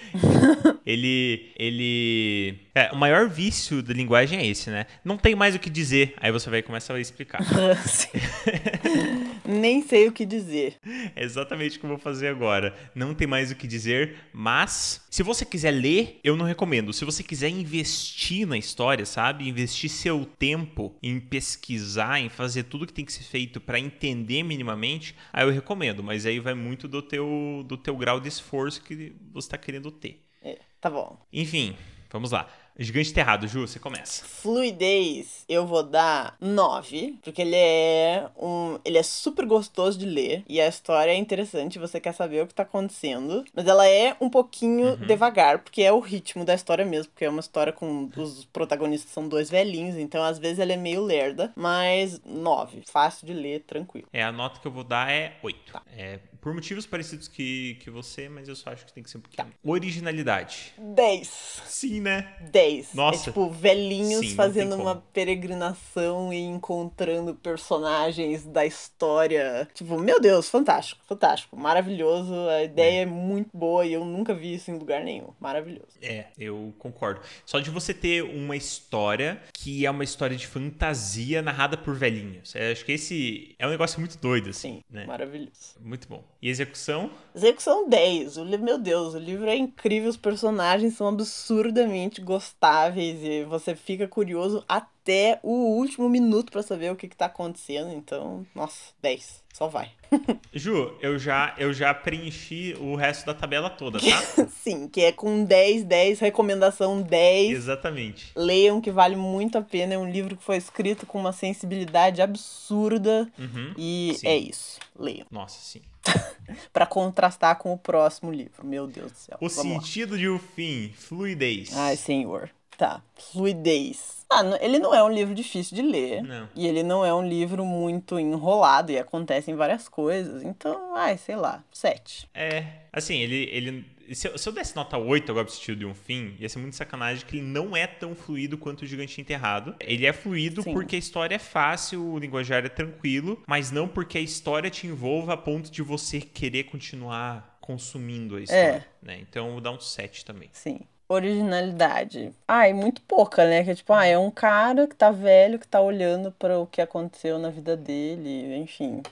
[0.86, 4.86] ele, ele, é, o maior vício da linguagem é esse, né?
[5.04, 6.14] Não tem mais o que dizer.
[6.18, 7.40] Aí você vai começar a explicar.
[7.86, 8.08] Sim.
[9.50, 10.76] Nem sei o que dizer.
[11.16, 12.76] É exatamente o que eu vou fazer agora.
[12.94, 16.92] Não tem mais o que dizer, mas se você quiser ler, eu não recomendo.
[16.92, 19.48] Se você quiser investir na história, sabe?
[19.48, 24.42] Investir seu tempo em pesquisar, em fazer tudo que tem que ser feito para entender
[24.42, 26.02] minimamente, aí eu recomendo.
[26.02, 29.90] Mas aí vai muito do teu, do teu grau de esforço que você está querendo
[29.90, 30.22] ter.
[30.42, 31.18] É, tá bom.
[31.32, 31.74] Enfim,
[32.10, 32.50] vamos lá.
[32.78, 34.24] Gigante Terrado, Ju, você começa.
[34.24, 40.44] Fluidez, eu vou dar 9, porque ele é um, ele é super gostoso de ler
[40.48, 44.16] e a história é interessante, você quer saber o que tá acontecendo, mas ela é
[44.20, 45.06] um pouquinho Uhum.
[45.06, 49.10] devagar, porque é o ritmo da história mesmo, porque é uma história com os protagonistas
[49.12, 53.60] são dois velhinhos, então às vezes ela é meio lerda, mas 9, fácil de ler,
[53.66, 54.06] tranquilo.
[54.12, 55.80] É, a nota que eu vou dar é 8.
[55.96, 59.18] É, por motivos parecidos que, que você, mas eu só acho que tem que ser
[59.18, 59.48] um pouquinho.
[59.64, 60.72] Originalidade.
[60.78, 61.62] 10.
[61.66, 62.36] Sim, né?
[62.50, 62.94] 10.
[62.94, 63.18] Nossa.
[63.18, 69.68] É tipo velhinhos Sim, fazendo uma peregrinação e encontrando personagens da história.
[69.74, 72.34] Tipo, meu Deus, fantástico, fantástico, maravilhoso.
[72.48, 75.28] A ideia é, muito boa e eu nunca vi isso em lugar nenhum.
[75.40, 75.98] Maravilhoso.
[76.00, 77.20] É, eu concordo.
[77.44, 82.54] Só de você ter uma história que é uma história de fantasia narrada por velhinhos.
[82.54, 85.06] Eu acho que esse é um negócio muito doido, assim, Sim, né?
[85.06, 85.76] maravilhoso.
[85.80, 86.24] Muito bom.
[86.40, 87.10] E execução?
[87.34, 88.36] Execução 10.
[88.36, 94.06] O meu Deus, o livro é incrível, os personagens são absurdamente gostáveis e você fica
[94.06, 97.92] curioso até o último minuto pra saber o que, que tá acontecendo.
[97.92, 99.42] Então, nossa, 10.
[99.52, 99.90] Só vai.
[100.54, 104.46] Ju, eu já, eu já preenchi o resto da tabela toda, tá?
[104.62, 107.50] Sim, que é com 10, 10, recomendação 10.
[107.50, 108.30] Exatamente.
[108.36, 109.94] Leiam que vale muito a pena.
[109.94, 113.28] É um livro que foi escrito com uma sensibilidade absurda.
[113.36, 113.74] Uhum.
[113.76, 114.28] E Sim.
[114.28, 114.78] é isso.
[114.96, 115.26] Leiam.
[115.28, 115.82] Nossa, sim.
[116.72, 118.64] Pra contrastar com o próximo livro.
[118.66, 119.38] Meu Deus do céu.
[119.40, 119.80] O Vamos lá.
[119.80, 121.76] sentido de um fim, fluidez.
[121.76, 122.50] Ai, senhor.
[122.76, 123.02] Tá.
[123.32, 124.24] Fluidez.
[124.30, 126.22] Ah, ele não é um livro difícil de ler.
[126.22, 126.48] Não.
[126.54, 130.42] E ele não é um livro muito enrolado e acontecem várias coisas.
[130.42, 131.62] Então, ai, sei lá.
[131.72, 132.28] Sete.
[132.34, 133.48] É, assim, ele.
[133.52, 136.48] ele se, eu, se eu desse nota 8 agora pro sentido de um fim, ia
[136.48, 139.74] ser muito sacanagem que ele não é tão fluido quanto o Gigante Enterrado.
[139.80, 140.72] Ele é fluido Sim.
[140.72, 144.86] porque a história é fácil, o linguajar é tranquilo, mas não porque a história te
[144.86, 148.86] envolva a ponto de você querer continuar consumindo a história.
[149.02, 149.18] Né?
[149.20, 150.48] Então eu vou dar um 7 também.
[150.52, 150.80] Sim.
[151.10, 152.32] Originalidade.
[152.46, 153.64] Ai, muito pouca, né?
[153.64, 156.66] Que é tipo, ah, é um cara que tá velho, que tá olhando para o
[156.66, 158.56] que aconteceu na vida dele.
[158.56, 159.02] Enfim.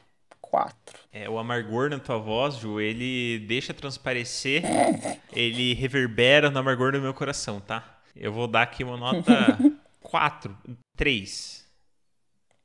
[0.51, 0.99] Quatro.
[1.13, 4.63] É, o amargor na tua voz, Ju, ele deixa transparecer,
[5.33, 7.99] ele reverbera no amargor do meu coração, tá?
[8.15, 9.59] Eu vou dar aqui uma nota
[10.01, 10.57] 4,
[10.97, 11.67] 3.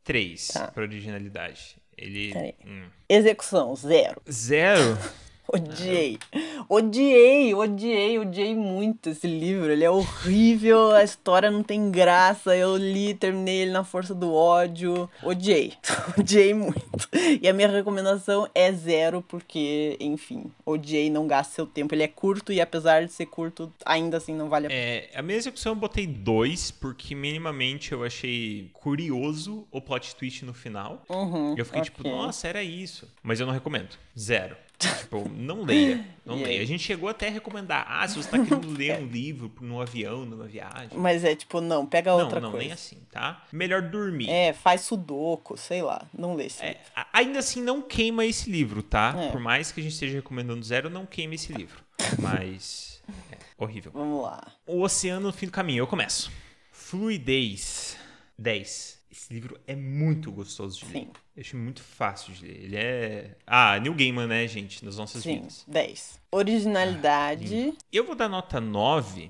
[0.04, 0.68] 3 Tá.
[0.68, 1.76] pra originalidade.
[1.98, 2.34] Ele.
[2.66, 2.88] Hum.
[3.08, 4.22] Execução, zero.
[4.30, 4.98] Zero?
[5.54, 6.18] Odiei.
[6.70, 9.72] Odiei, odiei, odiei muito esse livro.
[9.72, 12.56] Ele é horrível, a história não tem graça.
[12.56, 15.10] Eu li, terminei ele na força do ódio.
[15.22, 15.74] Odiei.
[16.18, 16.82] odiei muito.
[17.42, 21.94] E a minha recomendação é zero, porque, enfim, odiei, não gaste seu tempo.
[21.94, 24.82] Ele é curto e apesar de ser curto, ainda assim não vale a pena.
[24.82, 30.46] É, a minha execução eu botei 2, porque minimamente eu achei curioso o plot twist
[30.46, 31.04] no final.
[31.10, 32.12] Uhum, Eu fiquei tipo, ok.
[32.12, 33.08] nossa, era isso.
[33.22, 33.98] Mas eu não recomendo.
[34.18, 34.56] Zero.
[34.82, 36.06] Tipo, não leia.
[36.26, 36.48] Não leia.
[36.48, 36.60] aí?
[36.60, 37.86] A gente chegou até a recomendar.
[37.88, 40.90] Ah, se você tá querendo ler um livro no avião, numa viagem.
[40.98, 42.64] Mas é tipo, não, pega Não, outra não, coisa.
[42.66, 43.46] nem assim, tá?
[43.52, 44.30] Melhor dormir.
[44.30, 46.08] É, faz sudoku, sei lá.
[46.18, 46.84] Não lê esse É, livro.
[47.14, 49.14] ainda assim, não queima esse livro, tá?
[49.18, 49.30] É.
[49.32, 51.84] Por mais que a gente esteja recomendando zero, não queime esse livro.
[52.20, 53.02] Mas.
[53.32, 53.92] É horrível.
[53.94, 54.42] Vamos lá.
[54.66, 55.82] O Oceano no Fim do Caminho.
[55.82, 56.32] Eu começo.
[56.72, 57.98] Fluidez.
[58.38, 59.01] 10.
[59.12, 60.92] Esse livro é muito gostoso de ler.
[61.02, 61.10] Sim.
[61.36, 62.64] Eu achei muito fácil de ler.
[62.64, 63.36] Ele é.
[63.46, 64.86] Ah, New Gaiman, né, gente?
[64.86, 65.66] Nas nossas Sim, vidas.
[65.68, 66.20] 10.
[66.32, 67.74] Originalidade.
[67.92, 69.30] Eu vou dar nota 9.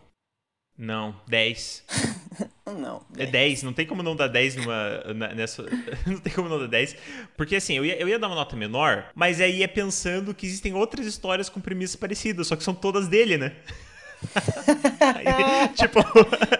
[0.77, 1.83] Não, 10.
[2.65, 3.05] Não.
[3.17, 5.63] É 10, não tem como não dar 10 numa, na- nessa.
[6.07, 6.95] Não tem como não dar 10.
[7.35, 10.45] Porque assim, eu ia, eu ia dar uma nota menor, mas aí é pensando que
[10.45, 13.55] existem outras histórias com premissas parecidas, só que são todas dele, né?
[15.75, 15.99] Tipo.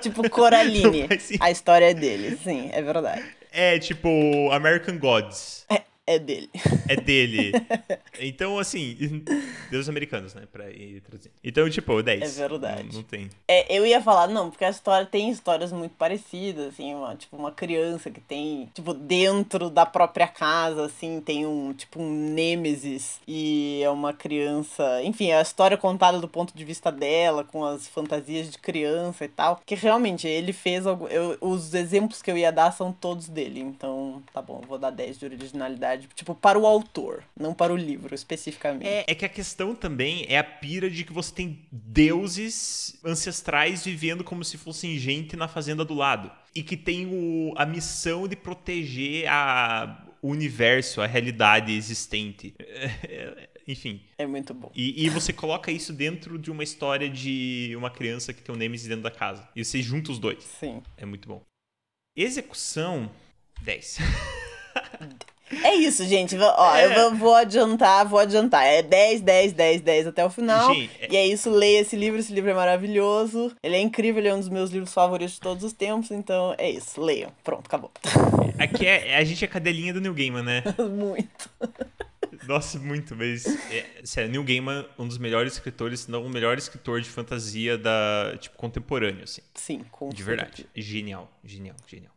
[0.02, 1.08] Tipo Coraline.
[1.39, 3.24] A história é dele, sim, é verdade.
[3.52, 4.10] É tipo
[4.52, 5.65] American Gods.
[5.69, 5.84] É,
[6.15, 6.50] é dele.
[6.88, 7.52] É dele.
[8.19, 9.24] Então, assim,
[9.71, 10.43] Deus americanos, né?
[10.52, 11.34] Pra ir traduzindo.
[11.43, 12.21] Então, tipo, 10.
[12.21, 12.84] É verdade.
[12.89, 13.30] Não, não tem.
[13.47, 17.36] É, eu ia falar, não, porque a história tem histórias muito parecidas, assim, uma, tipo,
[17.36, 23.19] uma criança que tem, tipo, dentro da própria casa, assim, tem um, tipo, um nêmesis,
[23.28, 27.88] e é uma criança, enfim, a história contada do ponto de vista dela, com as
[27.88, 32.38] fantasias de criança e tal, que realmente ele fez, algo, eu, os exemplos que eu
[32.38, 36.58] ia dar são todos dele, então, tá bom, vou dar 10 de originalidade, tipo, para
[36.58, 38.88] o autor, não para o livro, especificamente.
[38.88, 43.86] É, é que a questão também é a pira de que você tem deuses ancestrais
[43.86, 46.32] vivendo como se fossem gente na fazenda do lado.
[46.54, 52.54] E que tem o, a missão de proteger a, o universo, a realidade existente.
[53.68, 54.02] Enfim.
[54.18, 54.72] É muito bom.
[54.76, 58.58] E, e, você coloca isso dentro de uma história de uma criança que tem um
[58.58, 59.48] Nemesis dentro da casa.
[59.56, 60.44] E você junta os dois.
[60.44, 60.82] Sim.
[60.98, 61.44] É muito bom.
[62.16, 63.10] Execução,
[63.62, 64.00] 10.
[65.64, 66.38] É isso, gente.
[66.38, 67.06] Ó, é.
[67.06, 68.66] eu vou adiantar, vou adiantar.
[68.66, 70.74] É 10, 10, 10, 10 até o final.
[70.74, 71.12] Gente, é...
[71.12, 72.20] E é isso, leia esse livro.
[72.20, 73.54] Esse livro é maravilhoso.
[73.62, 76.12] Ele é incrível, ele é um dos meus livros favoritos de todos os tempos.
[76.12, 77.32] Então é isso, leiam.
[77.44, 77.92] Pronto, acabou.
[78.58, 80.64] Aqui é, a gente é cadelinha do New Gaiman, né?
[80.80, 81.50] muito.
[82.48, 83.46] Nossa, muito, mas.
[83.72, 87.78] É, sério, Neil Gaiman, um dos melhores escritores, se não o melhor escritor de fantasia
[87.78, 89.42] da, tipo, contemporâneo, assim.
[89.54, 90.68] Sim, com De verdade.
[90.76, 92.14] Genial, genial, genial.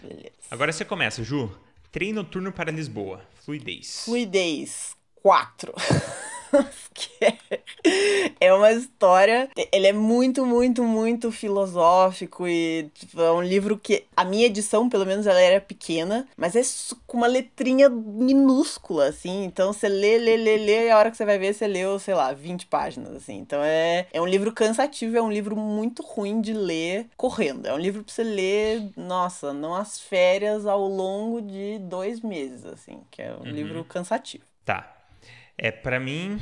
[0.00, 0.32] Beleza.
[0.50, 1.50] Agora você começa, Ju.
[1.90, 3.20] Trem noturno para Lisboa.
[3.44, 4.04] Fluidez.
[4.04, 4.96] Fluidez.
[5.22, 5.72] 4.
[8.40, 9.48] é uma história.
[9.72, 14.88] Ele é muito, muito, muito filosófico e tipo, é um livro que a minha edição,
[14.88, 16.62] pelo menos, ela era pequena, mas é
[17.06, 19.44] com uma letrinha minúscula, assim.
[19.44, 21.98] Então você lê, lê, lê, lê, e a hora que você vai ver, você leu,
[21.98, 23.36] sei lá, 20 páginas, assim.
[23.36, 27.66] Então é, é um livro cansativo, é um livro muito ruim de ler correndo.
[27.66, 32.64] É um livro pra você ler, nossa, não as férias ao longo de dois meses,
[32.64, 33.50] assim, que é um uhum.
[33.50, 34.44] livro cansativo.
[34.64, 34.95] Tá.
[35.58, 36.38] É, para mim,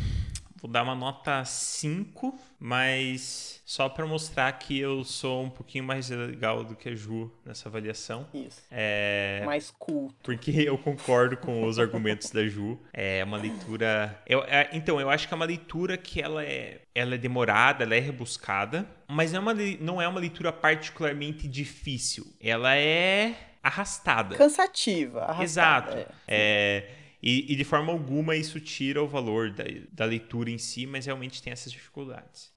[0.60, 6.08] vou dar uma nota 5, mas só para mostrar que eu sou um pouquinho mais
[6.08, 8.26] legal do que a Ju nessa avaliação.
[8.32, 8.62] Isso.
[8.70, 9.42] É...
[9.44, 10.10] Mais cool.
[10.22, 12.80] Porque eu concordo com os argumentos da Ju.
[12.92, 14.20] É uma leitura.
[14.26, 17.84] Eu, é, então, eu acho que é uma leitura que ela é, ela é demorada,
[17.84, 22.26] ela é rebuscada, mas não é, uma, não é uma leitura particularmente difícil.
[22.40, 24.34] Ela é arrastada.
[24.36, 25.24] Cansativa.
[25.24, 26.14] Arrastada, Exato.
[26.26, 27.00] é...
[27.00, 30.84] é e, e, de forma alguma isso tira o valor da, da leitura em si,
[30.84, 32.52] mas realmente tem essas dificuldades.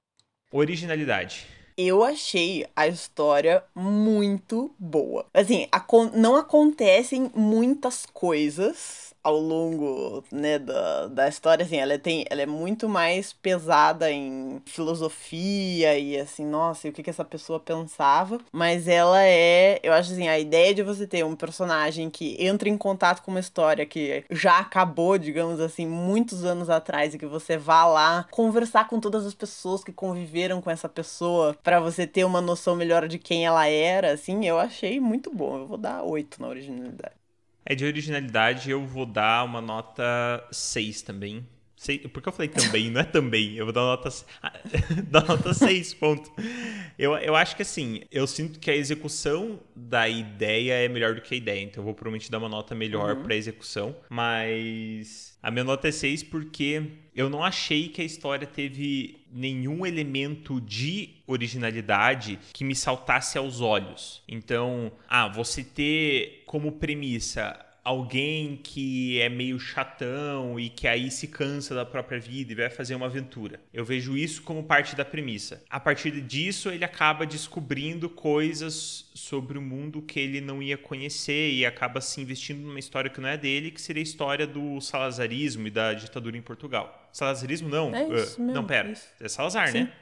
[0.52, 1.46] Originalidade.
[1.74, 5.24] Eu achei a história muito boa.
[5.32, 5.66] Assim,
[6.14, 12.46] não acontecem muitas coisas ao longo né, da, da história, assim, ela, tem, ela é
[12.46, 18.40] muito mais pesada em filosofia e assim, nossa, e o que, que essa pessoa pensava.
[18.50, 22.68] Mas ela é, eu acho assim, a ideia de você ter um personagem que entra
[22.68, 27.26] em contato com uma história que já acabou, digamos assim, muitos anos atrás e que
[27.26, 32.06] você vá lá conversar com todas as pessoas que conviveram com essa pessoa para você
[32.06, 35.58] ter uma noção melhor de quem ela era, assim, eu achei muito bom.
[35.58, 37.17] Eu vou dar oito na originalidade.
[37.70, 40.02] É de originalidade, eu vou dar uma nota
[40.50, 41.46] 6 também.
[41.78, 43.54] Sei, porque eu falei também, não é também.
[43.54, 44.10] Eu vou dar uma nota,
[45.08, 46.28] dar nota 6, ponto.
[46.98, 51.20] Eu, eu acho que assim, eu sinto que a execução da ideia é melhor do
[51.20, 51.62] que a ideia.
[51.62, 53.22] Então eu vou provavelmente dar uma nota melhor uhum.
[53.22, 53.94] pra execução.
[54.10, 56.82] Mas a minha nota é 6 porque
[57.14, 63.60] eu não achei que a história teve nenhum elemento de originalidade que me saltasse aos
[63.60, 64.20] olhos.
[64.26, 67.56] Então, ah, você ter como premissa
[67.88, 72.68] alguém que é meio chatão e que aí se cansa da própria vida e vai
[72.68, 73.58] fazer uma aventura.
[73.72, 75.62] Eu vejo isso como parte da premissa.
[75.70, 81.50] A partir disso, ele acaba descobrindo coisas sobre o mundo que ele não ia conhecer
[81.50, 84.78] e acaba se investindo numa história que não é dele, que seria a história do
[84.82, 87.08] salazarismo e da ditadura em Portugal.
[87.10, 87.94] Salazarismo não.
[87.94, 88.90] É isso mesmo, não, pera.
[88.90, 89.08] Isso.
[89.18, 89.84] É Salazar, Sim.
[89.84, 89.92] né?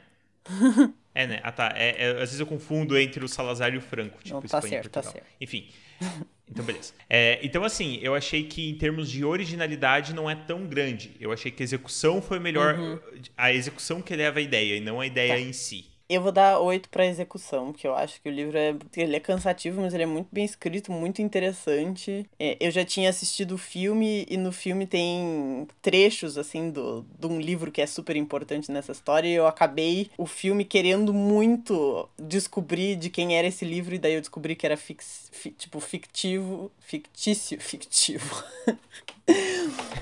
[1.14, 1.40] é, né?
[1.44, 1.72] Ah, tá.
[1.76, 4.18] É, é, às vezes eu confundo entre o Salazar e o Franco.
[4.24, 5.24] Tipo, não, tá certo, tá certo.
[5.40, 5.68] Enfim.
[6.48, 6.92] Então, beleza.
[7.10, 11.10] É, então, assim, eu achei que em termos de originalidade não é tão grande.
[11.20, 12.78] Eu achei que a execução foi melhor.
[12.78, 12.98] Uhum.
[13.36, 15.40] A execução que leva a ideia e não a ideia tá.
[15.40, 15.86] em si.
[16.08, 19.20] Eu vou dar oito para execução, porque eu acho que o livro é, ele é
[19.20, 22.24] cansativo, mas ele é muito bem escrito, muito interessante.
[22.38, 27.26] É, eu já tinha assistido o filme e no filme tem trechos assim do de
[27.26, 29.28] um livro que é super importante nessa história.
[29.28, 34.14] E eu acabei o filme querendo muito descobrir de quem era esse livro e daí
[34.14, 38.44] eu descobri que era fix, fi, tipo fictivo, fictício, fictivo.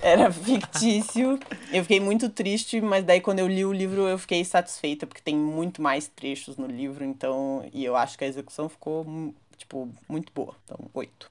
[0.03, 1.39] Era fictício.
[1.73, 5.23] Eu fiquei muito triste, mas daí quando eu li o livro eu fiquei satisfeita, porque
[5.23, 7.69] tem muito mais trechos no livro, então.
[7.73, 10.55] E eu acho que a execução ficou, tipo, muito boa.
[10.65, 11.31] Então, oito.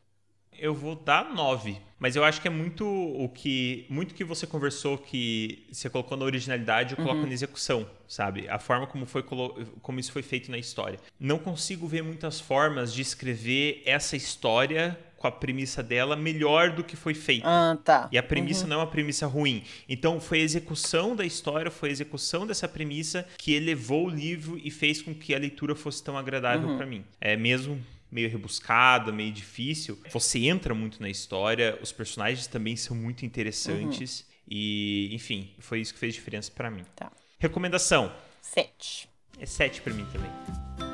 [0.58, 1.82] Eu vou dar nove.
[2.00, 3.86] Mas eu acho que é muito o que.
[3.90, 7.28] Muito que você conversou que você colocou na originalidade, eu coloco uhum.
[7.28, 8.48] na execução, sabe?
[8.48, 11.00] A forma como, foi, como isso foi feito na história.
[11.20, 16.84] Não consigo ver muitas formas de escrever essa história com a premissa dela melhor do
[16.84, 17.48] que foi feito.
[17.48, 18.10] Ah, tá.
[18.12, 18.72] E a premissa uhum.
[18.72, 19.64] não é uma premissa ruim.
[19.88, 24.60] Então foi a execução da história, foi a execução dessa premissa que elevou o livro
[24.62, 26.76] e fez com que a leitura fosse tão agradável uhum.
[26.76, 27.06] para mim.
[27.22, 29.98] É mesmo meio rebuscada, meio difícil.
[30.12, 34.26] Você entra muito na história, os personagens também são muito interessantes uhum.
[34.50, 36.84] e, enfim, foi isso que fez diferença para mim.
[36.98, 37.10] Tá.
[37.40, 38.12] Recomendação?
[38.42, 39.08] Sete.
[39.40, 40.93] É sete para mim também.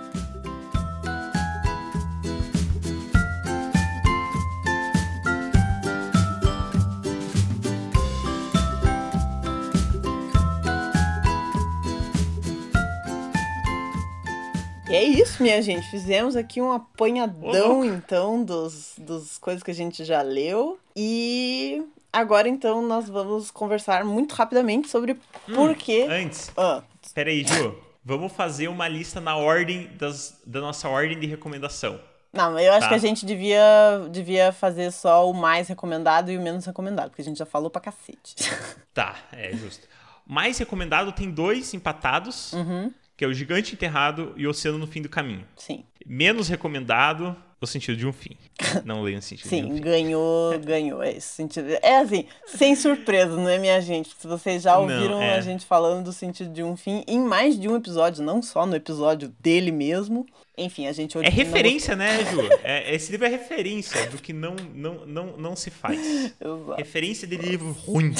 [14.89, 15.87] E é isso, minha gente.
[15.89, 20.79] Fizemos aqui um apanhadão, então, dos, dos coisas que a gente já leu.
[20.95, 25.13] E agora, então, nós vamos conversar muito rapidamente sobre
[25.47, 26.01] Hum, por que.
[26.03, 26.81] Antes, Ah,
[27.13, 27.75] peraí, Ju.
[28.03, 31.99] Vamos fazer uma lista na ordem das, da nossa ordem de recomendação.
[32.33, 32.89] não, eu acho Tá.
[32.89, 33.61] que a gente devia,
[34.09, 37.69] devia fazer só o mais recomendado e o menos recomendado, porque a gente já falou
[37.69, 38.35] pra cacete.
[38.93, 39.87] Tá, é justo.
[40.25, 44.87] Mais recomendado tem dois empatados, Uhum, que é o Gigante Enterrado e o Oceano no
[44.87, 45.43] Fim do Caminho.
[45.57, 45.83] sim.
[46.05, 48.37] Menos recomendado, O Sentido de um Fim.
[48.85, 49.81] Não leio o Sentido de um Sim, Fim.
[49.81, 51.03] ganhou, ganhou.
[51.03, 51.67] É esse sentido.
[51.81, 54.15] É assim, sem surpresa, não é, minha gente?
[54.17, 55.35] Se vocês já Não, ouviram é.
[55.35, 58.65] a gente falando do sentido de um fim em mais de um episódio, não só
[58.65, 60.25] no episódio dele mesmo.
[60.57, 62.39] Enfim, a gente É não referência, né, Ju?
[62.63, 65.99] É, esse livro é referência do que não, não, não, não se faz.
[66.39, 66.75] Exato.
[66.77, 68.15] Referência de livro ruim.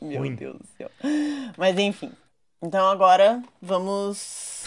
[0.00, 0.36] Meu ruim.
[0.36, 0.88] Deus do céu.
[1.58, 2.12] Mas enfim.
[2.60, 4.57] Então agora vamos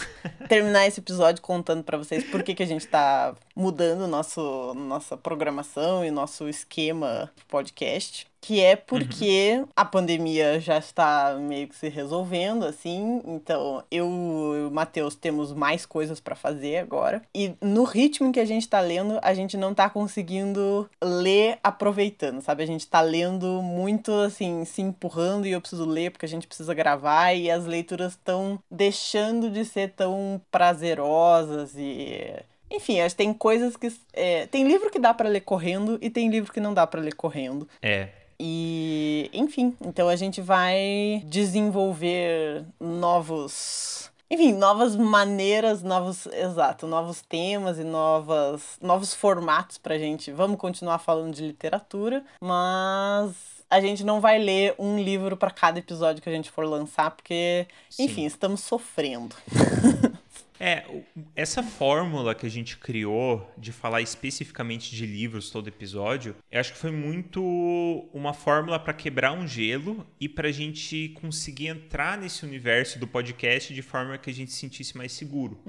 [0.48, 5.16] terminar esse episódio contando pra vocês por que, que a gente tá mudando nosso, nossa
[5.16, 8.26] programação e nosso esquema de podcast.
[8.44, 13.22] Que é porque a pandemia já está meio que se resolvendo, assim.
[13.24, 17.22] Então, eu e o Matheus temos mais coisas pra fazer agora.
[17.32, 21.60] E no ritmo em que a gente tá lendo, a gente não tá conseguindo ler
[21.62, 22.64] aproveitando, sabe?
[22.64, 26.48] A gente tá lendo muito, assim, se empurrando e eu preciso ler porque a gente
[26.48, 32.34] precisa gravar e as leituras estão deixando de ser tão prazerosas e.
[32.70, 33.92] Enfim, acho que tem coisas que.
[34.12, 37.00] é, tem livro que dá pra ler correndo e tem livro que não dá pra
[37.00, 37.68] ler correndo.
[37.80, 38.08] É.
[38.44, 44.10] E, enfim, então a gente vai desenvolver novos.
[44.28, 46.26] Enfim, novas maneiras, novos.
[46.26, 50.32] Exato, novos temas e novas, novos formatos pra gente.
[50.32, 55.78] Vamos continuar falando de literatura, mas a gente não vai ler um livro pra cada
[55.78, 58.04] episódio que a gente for lançar, porque, Sim.
[58.04, 59.34] enfim, estamos sofrendo.
[60.64, 60.84] É,
[61.34, 66.74] essa fórmula que a gente criou de falar especificamente de livros todo episódio, eu acho
[66.74, 67.42] que foi muito
[68.14, 73.08] uma fórmula para quebrar um gelo e para a gente conseguir entrar nesse universo do
[73.08, 75.60] podcast de forma que a gente se sentisse mais seguro,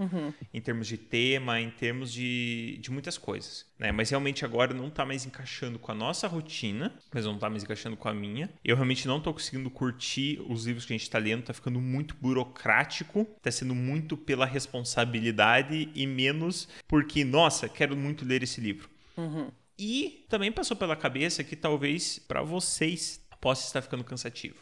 [0.53, 3.65] em termos de tema, em termos de, de muitas coisas.
[3.83, 3.91] Né?
[3.91, 7.63] Mas realmente agora não tá mais encaixando com a nossa rotina, mas não tá mais
[7.63, 8.49] encaixando com a minha.
[8.63, 11.81] Eu realmente não tô conseguindo curtir os livros que a gente tá lendo, tá ficando
[11.81, 18.61] muito burocrático, tá sendo muito pela responsabilidade e menos porque, nossa, quero muito ler esse
[18.61, 18.89] livro.
[19.77, 24.55] E também passou pela cabeça que talvez para vocês possa estar ficando cansativo,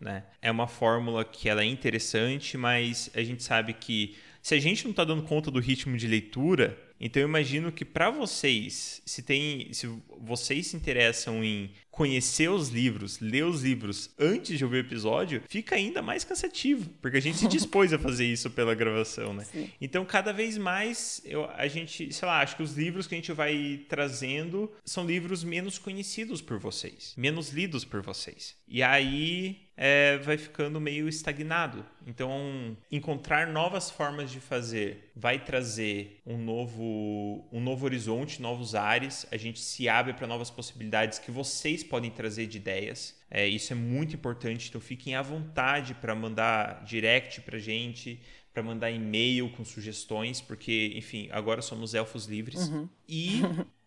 [0.00, 0.22] né?
[0.40, 4.84] É uma fórmula que ela é interessante, mas a gente sabe que se a gente
[4.84, 9.22] não está dando conta do ritmo de leitura, então eu imagino que para vocês, se
[9.22, 9.88] tem, se
[10.20, 15.42] vocês se interessam em conhecer os livros, ler os livros antes de ouvir o episódio,
[15.48, 19.44] fica ainda mais cansativo, porque a gente se dispôs a fazer isso pela gravação, né?
[19.44, 19.70] Sim.
[19.80, 23.18] Então, cada vez mais, eu, a gente, sei lá, acho que os livros que a
[23.18, 28.56] gente vai trazendo são livros menos conhecidos por vocês, menos lidos por vocês.
[28.66, 31.84] E aí é, vai ficando meio estagnado.
[32.06, 39.26] Então, encontrar novas formas de fazer vai trazer um novo, um novo horizonte, novos ares.
[39.32, 43.18] A gente se abre para novas possibilidades que vocês podem trazer de ideias.
[43.30, 44.68] É, isso é muito importante.
[44.68, 48.20] Então, fiquem à vontade para mandar direct para gente,
[48.52, 52.70] para mandar e-mail com sugestões, porque, enfim, agora somos elfos livres.
[53.08, 53.40] E.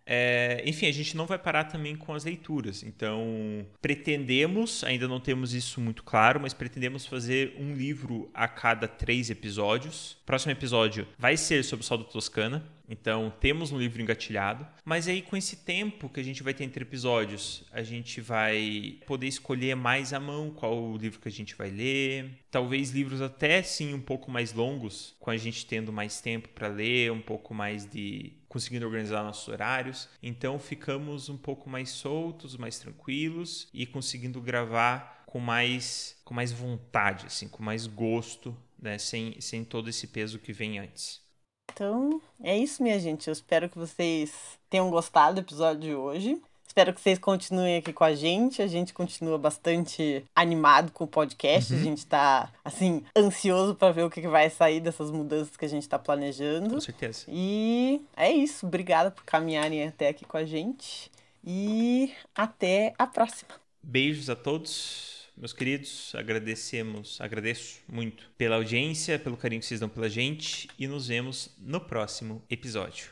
[0.05, 2.83] é, enfim, a gente não vai parar também com as leituras.
[2.83, 8.87] Então, pretendemos, ainda não temos isso muito claro, mas pretendemos fazer um livro a cada
[8.87, 10.17] três episódios.
[10.25, 12.63] Próximo episódio vai ser sobre o Sol da Toscana.
[12.87, 14.67] Então, temos um livro engatilhado.
[14.83, 18.97] Mas aí, com esse tempo que a gente vai ter entre episódios, a gente vai
[19.05, 22.39] poder escolher mais à mão qual livro que a gente vai ler.
[22.51, 26.67] Talvez livros até sim um pouco mais longos, com a gente tendo mais tempo para
[26.67, 30.07] ler, um pouco mais de conseguindo organizar nossos horários.
[30.21, 36.51] Então ficamos um pouco mais soltos, mais tranquilos e conseguindo gravar com mais com mais
[36.51, 41.22] vontade, assim, com mais gosto, né, sem sem todo esse peso que vem antes.
[41.71, 43.27] Então, é isso, minha gente.
[43.27, 44.31] Eu espero que vocês
[44.69, 46.41] tenham gostado do episódio de hoje.
[46.67, 48.61] Espero que vocês continuem aqui com a gente.
[48.61, 51.73] A gente continua bastante animado com o podcast.
[51.73, 55.65] A gente tá, assim, ansioso para ver o que que vai sair dessas mudanças que
[55.65, 56.73] a gente tá planejando.
[56.73, 57.25] Com certeza.
[57.27, 58.65] E é isso.
[58.65, 61.11] Obrigada por caminharem até aqui com a gente.
[61.45, 63.51] E até a próxima.
[63.83, 66.13] Beijos a todos, meus queridos.
[66.15, 71.49] Agradecemos, agradeço muito pela audiência, pelo carinho que vocês dão pela gente e nos vemos
[71.57, 73.11] no próximo episódio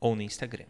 [0.00, 0.66] ou no Instagram.